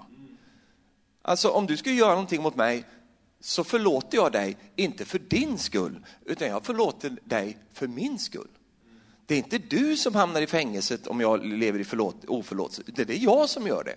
[1.23, 2.85] Alltså om du skulle göra någonting mot mig
[3.41, 8.49] så förlåter jag dig, inte för din skull, utan jag förlåter dig för min skull.
[9.27, 13.11] Det är inte du som hamnar i fängelset om jag lever i förlåt, oförlåtelse, det
[13.11, 13.97] är jag som gör det.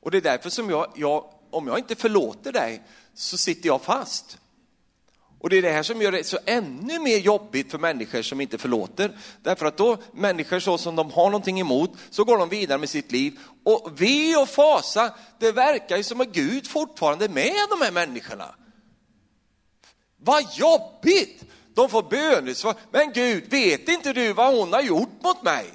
[0.00, 2.82] Och det är därför som jag, jag, om jag inte förlåter dig
[3.14, 4.38] så sitter jag fast.
[5.40, 8.40] Och det är det här som gör det så ännu mer jobbigt för människor som
[8.40, 9.18] inte förlåter.
[9.42, 12.88] Därför att då, människor så som de har någonting emot, så går de vidare med
[12.88, 13.38] sitt liv.
[13.64, 17.92] Och ve och fasa, det verkar ju som att Gud fortfarande är med de här
[17.92, 18.54] människorna.
[20.16, 21.44] Vad jobbigt!
[21.74, 22.74] De får bönesvar.
[22.90, 25.70] Men Gud, vet inte du vad hon har gjort mot mig?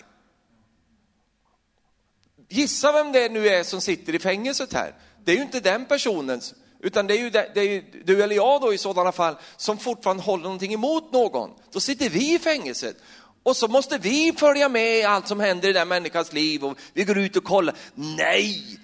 [2.50, 4.96] Gissa vem det nu är som sitter i fängelset här.
[5.24, 6.42] Det är ju inte den personen,
[6.80, 9.78] utan det är ju, det är ju du eller jag då i sådana fall som
[9.78, 11.50] fortfarande håller någonting emot någon.
[11.72, 12.98] Då sitter vi i fängelset.
[13.44, 16.78] Och så måste vi följa med i allt som händer i den människans liv och
[16.94, 17.76] vi går ut och kollar.
[17.96, 18.80] Nej,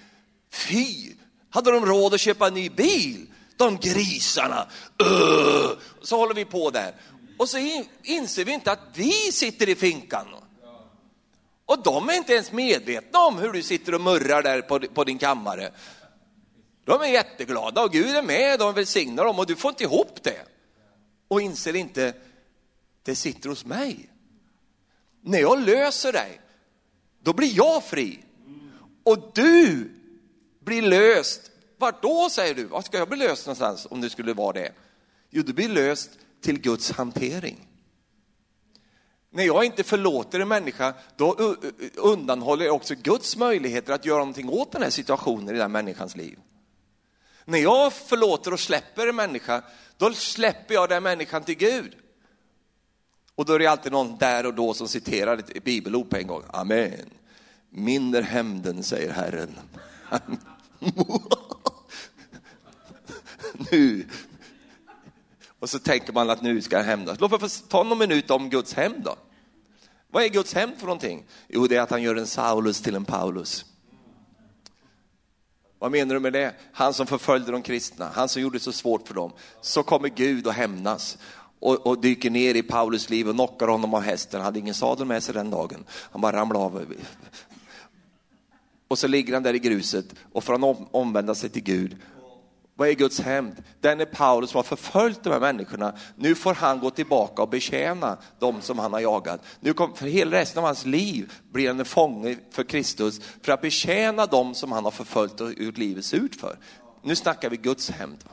[0.51, 1.15] fy!
[1.49, 3.27] Hade de råd att köpa en ny bil?
[3.57, 4.67] De grisarna!
[5.03, 5.79] Uh!
[6.01, 6.95] Så håller vi på där.
[7.37, 7.57] Och så
[8.03, 10.27] inser vi inte att vi sitter i finkan.
[11.65, 15.03] Och de är inte ens medvetna om hur du sitter och murrar där på, på
[15.03, 15.71] din kammare.
[16.85, 20.23] De är jätteglada och Gud är med, och välsignar dem och du får inte ihop
[20.23, 20.45] det.
[21.27, 22.13] Och inser inte,
[23.03, 24.09] det sitter hos mig.
[25.21, 26.41] När jag löser dig,
[27.23, 28.19] då blir jag fri.
[29.03, 29.89] Och du
[30.65, 31.51] blir löst.
[31.77, 32.63] Vart då säger du?
[32.63, 34.71] Var ska jag bli löst någonstans om det skulle vara det?
[35.29, 36.09] Jo, du blir löst
[36.41, 37.67] till Guds hantering.
[39.29, 41.55] När jag inte förlåter en människa, då
[41.95, 46.15] undanhåller jag också Guds möjligheter att göra någonting åt den här situationen i den människans
[46.15, 46.39] liv.
[47.45, 49.61] När jag förlåter och släpper en människa,
[49.97, 51.95] då släpper jag den människan till Gud.
[53.35, 56.27] Och då är det alltid någon där och då som citerar ett bibelord på en
[56.27, 56.43] gång.
[56.53, 57.09] Amen.
[57.69, 59.59] Min hämnden, säger Herren.
[63.71, 64.07] nu.
[65.59, 67.19] Och så tänker man att nu ska jag hämnas.
[67.19, 69.15] Låt mig få ta någon minut om Guds hämnd då.
[70.11, 71.25] Vad är Guds hämnd för någonting?
[71.47, 73.65] Jo, det är att han gör en Saulus till en Paulus.
[75.79, 76.55] Vad menar du med det?
[76.73, 79.31] Han som förföljde de kristna, han som gjorde det så svårt för dem.
[79.61, 81.17] Så kommer Gud och hämnas
[81.59, 84.39] och, och, dyker ner i Paulus liv och knockar honom av hästen.
[84.39, 85.85] Han hade ingen sadel med sig den dagen.
[86.11, 86.85] Han bara ramlade av.
[88.91, 91.97] Och så ligger han där i gruset och får han om, omvända sig till Gud.
[92.75, 93.63] Vad är Guds hämnd?
[93.81, 95.93] Den är Paulus som har förföljt de här människorna.
[96.15, 99.41] Nu får han gå tillbaka och betjäna de som han har jagat.
[99.59, 103.51] Nu kom, för hela resten av hans liv blir han en fånge för Kristus för
[103.51, 106.57] att betjäna de som han har förföljt och gjort livet surt för.
[107.01, 108.23] Nu snackar vi Guds hämnd.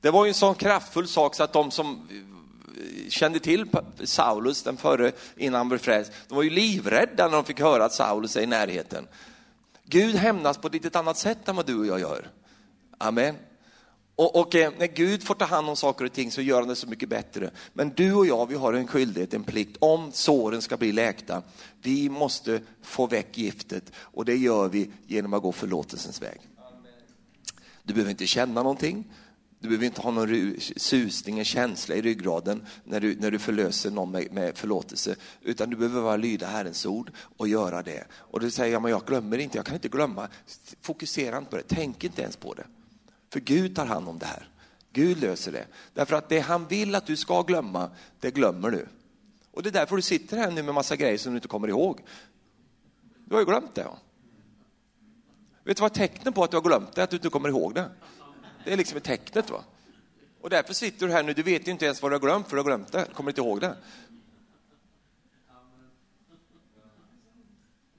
[0.00, 3.66] Det var ju en sån kraftfull sak så att de som eh, kände till
[4.04, 7.84] Saulus, den förre innan han blev frälst, de var ju livrädda när de fick höra
[7.84, 9.06] att Saulus är i närheten.
[9.90, 12.30] Gud hämnas på ett litet annat sätt än vad du och jag gör.
[12.98, 13.36] Amen.
[14.16, 16.68] Och, och, eh, när Gud får ta hand om saker och ting så gör han
[16.68, 17.50] det så mycket bättre.
[17.72, 21.42] Men du och jag, vi har en skyldighet, en plikt, om såren ska bli läkta.
[21.82, 26.40] Vi måste få väck giftet och det gör vi genom att gå förlåtelsens väg.
[27.82, 29.04] Du behöver inte känna någonting.
[29.60, 33.90] Du behöver inte ha någon susning, en känsla i ryggraden när du, när du förlöser
[33.90, 38.04] någon med, med förlåtelse, utan du behöver bara lyda Herrens ord och göra det.
[38.12, 40.28] Och du säger, ja, men jag glömmer inte, jag kan inte glömma.
[40.80, 42.66] Fokusera inte på det, tänk inte ens på det.
[43.32, 44.48] För Gud tar hand om det här.
[44.92, 45.66] Gud löser det.
[45.94, 47.90] Därför att det han vill att du ska glömma,
[48.20, 48.86] det glömmer du.
[49.50, 51.68] Och det är därför du sitter här nu med massa grejer som du inte kommer
[51.68, 52.00] ihåg.
[53.24, 53.82] Du har ju glömt det.
[53.82, 53.98] Ja.
[55.64, 57.74] Vet du vad tecknet på att du har glömt det, att du inte kommer ihåg
[57.74, 57.90] det?
[58.64, 59.50] Det är liksom ett tecknet.
[59.50, 59.64] Va?
[60.40, 62.56] Och därför sitter du här nu, du vet inte ens vad du har glömt, för
[62.56, 63.76] du har glömt det, kommer inte ihåg det.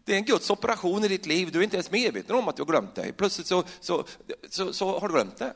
[0.04, 2.56] Det är en Guds operation i ditt liv, du är inte ens medveten om att
[2.56, 3.14] du har glömt det.
[3.18, 4.06] Plötsligt så, så,
[4.50, 5.54] så, så har du glömt det.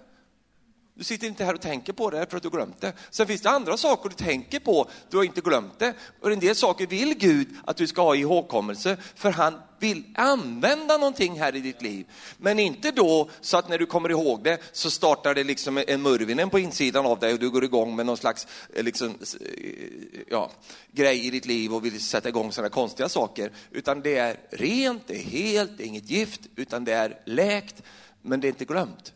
[0.98, 2.94] Du sitter inte här och tänker på det för att du glömt det.
[3.10, 5.94] Sen finns det andra saker du tänker på, du har inte glömt det.
[6.22, 10.04] Och en del saker vill Gud att du ska ha i ihågkommelse, för han vill
[10.16, 12.06] använda någonting här i ditt liv.
[12.38, 16.02] Men inte då så att när du kommer ihåg det så startar det liksom en
[16.02, 20.26] murvinen på insidan av dig och du går igång med någon slags eh, liksom, eh,
[20.28, 20.52] ja,
[20.92, 23.52] grej i ditt liv och vill sätta igång sådana konstiga saker.
[23.72, 27.84] Utan det är rent, det är helt, det är inget gift, utan det är läkt,
[28.22, 29.15] men det är inte glömt.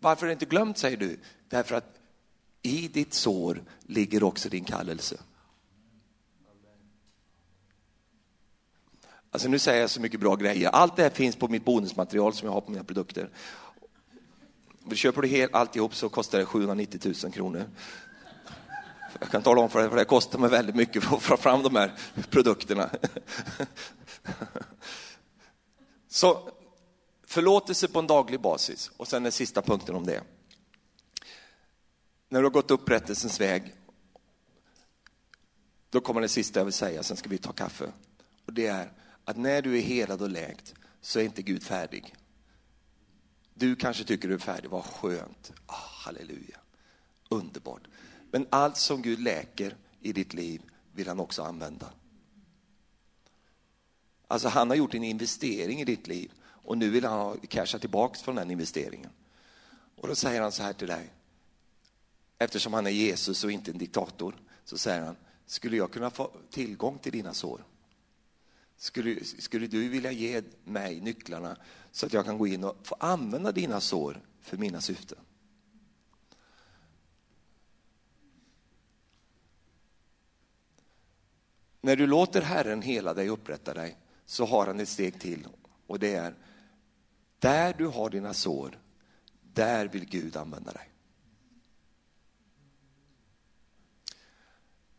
[0.00, 1.20] Varför är det inte glömt, säger du?
[1.48, 2.00] Därför att
[2.62, 5.16] i ditt sår ligger också din kallelse.
[9.30, 10.68] Alltså nu säger jag så mycket bra grejer.
[10.68, 13.30] Allt det här finns på mitt bonusmaterial som jag har på mina produkter.
[14.94, 17.64] Köper du helt, alltihop så kostar det 790 000 kronor.
[19.20, 21.36] Jag kan tala om för dig, för det kostar mig väldigt mycket för att få
[21.36, 21.92] fram de här
[22.30, 22.90] produkterna.
[26.08, 26.50] Så
[27.30, 28.90] Förlåtelse på en daglig basis.
[28.96, 30.22] Och sen den sista punkten om det.
[32.28, 33.74] När du har gått upprättelsens väg,
[35.90, 37.92] då kommer det sista jag vill säga, sen ska vi ta kaffe.
[38.46, 38.92] Och det är
[39.24, 42.14] att när du är helad och läkt så är inte Gud färdig.
[43.54, 46.58] Du kanske tycker du är färdig, vad skönt, oh, halleluja,
[47.28, 47.82] underbart.
[48.30, 50.62] Men allt som Gud läker i ditt liv
[50.92, 51.92] vill han också använda.
[54.28, 56.32] Alltså han har gjort en investering i ditt liv
[56.70, 59.10] och nu vill han ha casha tillbaka från den investeringen.
[59.96, 61.12] Och då säger han så här till dig.
[62.38, 65.16] Eftersom han är Jesus och inte en diktator så säger han,
[65.46, 67.64] skulle jag kunna få tillgång till dina sår?
[68.76, 71.56] Skulle, skulle du vilja ge mig nycklarna
[71.92, 75.18] så att jag kan gå in och få använda dina sår för mina syften?
[81.80, 83.96] När du låter Herren hela dig och upprätta dig
[84.26, 85.46] så har han ett steg till
[85.86, 86.34] och det är
[87.40, 88.78] där du har dina sår,
[89.42, 90.90] där vill Gud använda dig.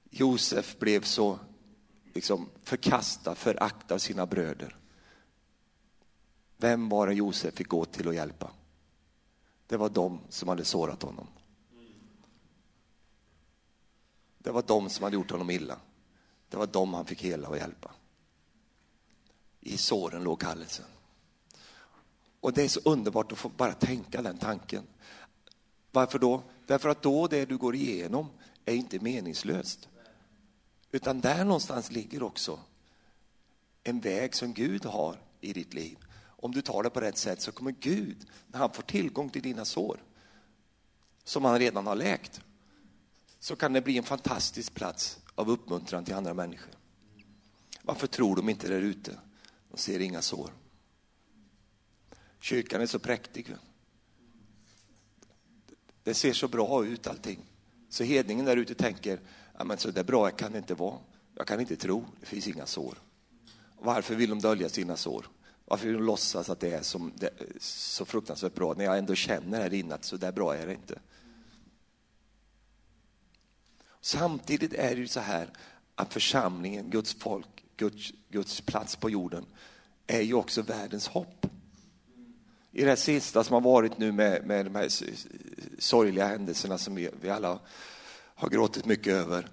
[0.10, 1.40] Josef blev så
[2.14, 4.76] liksom, förkastad, föraktad av sina bröder.
[6.58, 8.52] Vem var det Josef fick gå till och hjälpa?
[9.68, 11.28] Det var de som hade sårat honom.
[14.38, 15.80] Det var de som hade gjort honom illa.
[16.50, 17.92] Det var de han fick hela och hjälpa.
[19.60, 20.86] I såren låg kallelsen.
[22.42, 24.84] Och det är så underbart att få bara tänka den tanken.
[25.92, 26.44] Varför då?
[26.66, 28.30] Därför att då det du går igenom
[28.66, 29.90] är inte meningslöst.
[30.92, 32.60] Utan där någonstans ligger också
[33.84, 35.98] en väg som Gud har i ditt liv.
[36.24, 39.42] Om du tar det på rätt sätt så kommer Gud, när han får tillgång till
[39.42, 40.04] dina sår,
[41.24, 42.42] som han redan har läkt,
[43.40, 46.74] så kan det bli en fantastisk plats av uppmuntran till andra människor.
[47.82, 49.20] Varför tror de inte där ute?
[49.72, 50.52] De ser inga sår.
[52.42, 53.56] Kyrkan är så präktig.
[56.04, 57.40] Det ser så bra ut allting.
[57.90, 59.20] Så hedningen där ute tänker,
[59.58, 60.98] ja, men så där bra kan det inte vara.
[61.36, 62.98] Jag kan inte tro, det finns inga sår.
[63.80, 65.28] Varför vill de dölja sina sår?
[65.66, 67.30] Varför vill de låtsas att det är som, det,
[67.60, 70.74] så fruktansvärt bra när jag ändå känner här inne att så där bra är det
[70.74, 71.00] inte.
[74.02, 75.50] Samtidigt är det ju så här
[75.96, 79.46] att församlingen, Guds folk, Guds, Guds plats på jorden
[80.08, 81.41] är ju också världens hopp.
[82.72, 84.90] I det sista som har varit nu med, med de här
[85.80, 87.60] sorgliga händelserna som vi, vi alla
[88.36, 89.48] har gråtit mycket över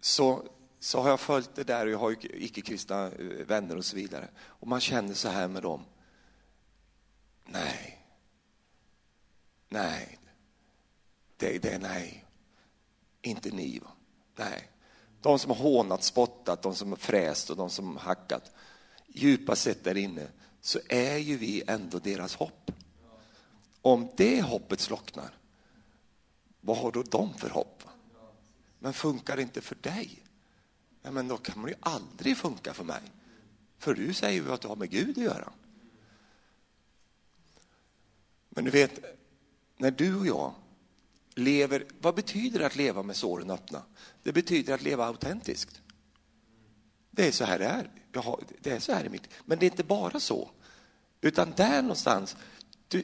[0.00, 0.48] så,
[0.78, 4.28] så har jag följt det där och jag har icke-kristna eh, vänner och så vidare.
[4.38, 5.84] Och man känner så här med dem.
[7.46, 8.06] Nej.
[9.68, 10.18] Nej.
[11.36, 12.24] Det, det nej.
[13.22, 13.78] Inte ni.
[13.78, 13.90] Va?
[14.36, 14.68] Nej.
[15.20, 18.52] De som har hånat, spottat, de som har fräst och de som har hackat.
[19.06, 20.28] Djupast sett där inne
[20.60, 22.70] så är ju vi ändå deras hopp.
[23.82, 25.38] Om det hoppet slocknar,
[26.60, 27.82] vad har då de för hopp?
[28.78, 30.22] Men funkar det inte för dig?
[31.02, 33.02] Ja, men då kan det ju aldrig funka för mig.
[33.78, 35.52] För du säger ju att du har med Gud att göra.
[38.48, 39.00] Men du vet,
[39.76, 40.54] när du och jag
[41.34, 43.82] lever, vad betyder det att leva med såren öppna?
[44.22, 45.82] Det betyder att leva autentiskt.
[47.10, 47.90] Det är så här det är.
[48.14, 50.50] Har, det är så här i mitt Men det är inte bara så.
[51.20, 52.36] Utan där någonstans,
[52.88, 53.02] du,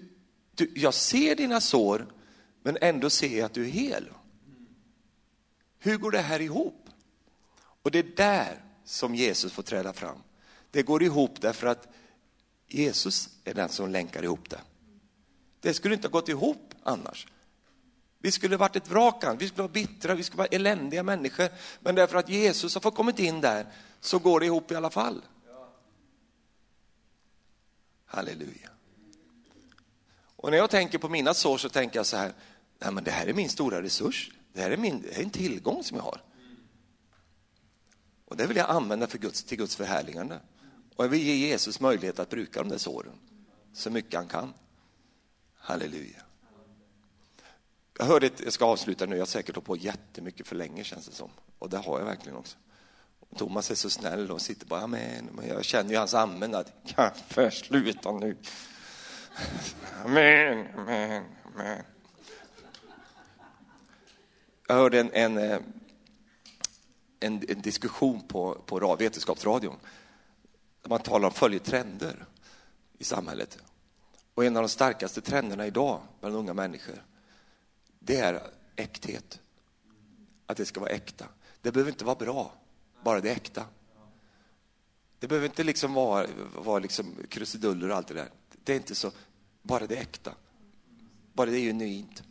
[0.55, 2.07] du, jag ser dina sår,
[2.63, 4.09] men ändå ser jag att du är hel.
[5.79, 6.89] Hur går det här ihop?
[7.83, 10.19] Och det är där som Jesus får träda fram.
[10.71, 11.89] Det går ihop därför att
[12.69, 14.61] Jesus är den som länkar ihop det.
[15.61, 17.27] Det skulle inte ha gått ihop annars.
[18.19, 21.49] Vi skulle varit ett vrak, vi skulle vara bittra, vi skulle vara eländiga människor.
[21.81, 23.67] Men därför att Jesus har fått kommit in där
[24.07, 25.23] så går det ihop i alla fall.
[28.05, 28.71] Halleluja.
[30.37, 32.33] Och när jag tänker på mina sår så tänker jag så här,
[32.79, 34.31] nej men det här är min stora resurs.
[34.53, 36.23] Det här är, min, det här är en tillgång som jag har.
[38.25, 40.41] Och det vill jag använda för Guds, till Guds förhärligande.
[40.97, 43.19] Och jag vill ge Jesus möjlighet att bruka de där såren
[43.73, 44.55] så mycket han kan.
[45.55, 46.23] Halleluja.
[47.99, 50.85] Jag hörde, ett, jag ska avsluta nu, jag har säkert hållit på jättemycket för länge
[50.85, 51.31] känns det som.
[51.59, 52.57] Och det har jag verkligen också.
[53.37, 55.29] Thomas är så snäll och sitter bara amen.
[55.33, 58.37] Men jag känner ju hans amen att kaffe, sluta nu.
[60.05, 61.83] Amen, amen, amen.
[64.69, 65.59] Jag hörde en, en, eh,
[67.21, 69.77] en, en diskussion på, på Vetenskapsradion
[70.83, 72.27] där man talar om följetrender
[72.99, 73.59] i samhället.
[74.35, 77.05] Och en av de starkaste trenderna idag bland unga människor,
[77.99, 78.43] det är
[78.77, 79.41] äkthet.
[80.47, 81.27] Att det ska vara äkta.
[81.63, 82.53] Det behöver inte vara bra,
[83.07, 83.65] bara det är äkta.
[85.19, 88.29] Det behöver inte liksom vara, vara liksom krusiduller och allt det där.
[88.65, 89.13] Det är inte så,
[89.63, 90.35] bara det är äkta.
[91.33, 92.23] Bara det är genuint.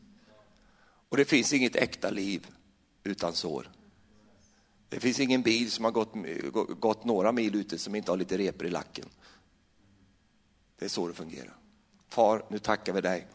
[1.09, 2.47] Och det finns inget äkta liv
[3.03, 3.69] utan sår.
[4.89, 6.13] Det finns ingen bil som har gått,
[6.79, 9.05] gått några mil ute som inte har lite repor i lacken.
[10.79, 11.57] Det är så det fungerar.
[12.09, 13.27] Far, nu tackar vi dig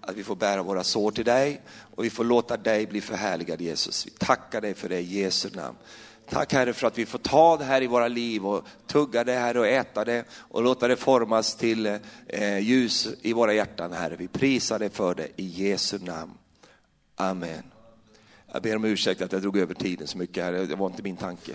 [0.00, 1.62] att vi får bära våra sår till dig
[1.94, 4.06] och vi får låta dig bli förhärligad Jesus.
[4.06, 5.78] Vi tackar dig för det i Jesu namn.
[6.28, 9.32] Tack Herre för att vi får ta det här i våra liv och tugga det
[9.32, 14.16] här och äta det och låta det formas till eh, ljus i våra hjärtan Herre.
[14.16, 16.32] Vi prisar dig för det i Jesu namn.
[17.16, 17.62] Amen.
[18.52, 21.02] Jag ber om ursäkt att jag drog över tiden så mycket här, det var inte
[21.02, 21.52] min tanke.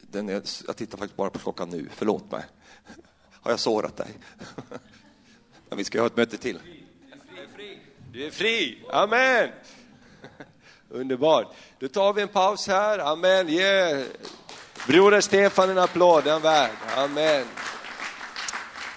[0.00, 2.44] Den, jag, jag tittar faktiskt bara på klockan nu, förlåt mig.
[3.30, 4.18] Har jag sårat dig?
[5.68, 6.58] Men vi ska ha ett möte till.
[7.34, 7.78] Du är fri.
[8.12, 8.84] Du är fri.
[8.92, 9.48] Amen.
[10.90, 11.46] Underbart.
[11.78, 12.98] Då tar vi en paus här.
[12.98, 13.48] Amen.
[13.48, 14.04] Ge
[14.86, 16.70] broder Stefan en applåd, den värd.
[16.96, 17.46] Amen.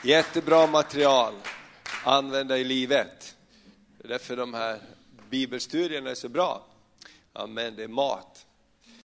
[0.04, 1.34] Jättebra material.
[2.04, 3.36] Använda i livet.
[3.98, 4.80] Det är därför de här
[5.30, 6.66] bibelstudierna är så bra.
[7.34, 8.31] Amen, det är mat.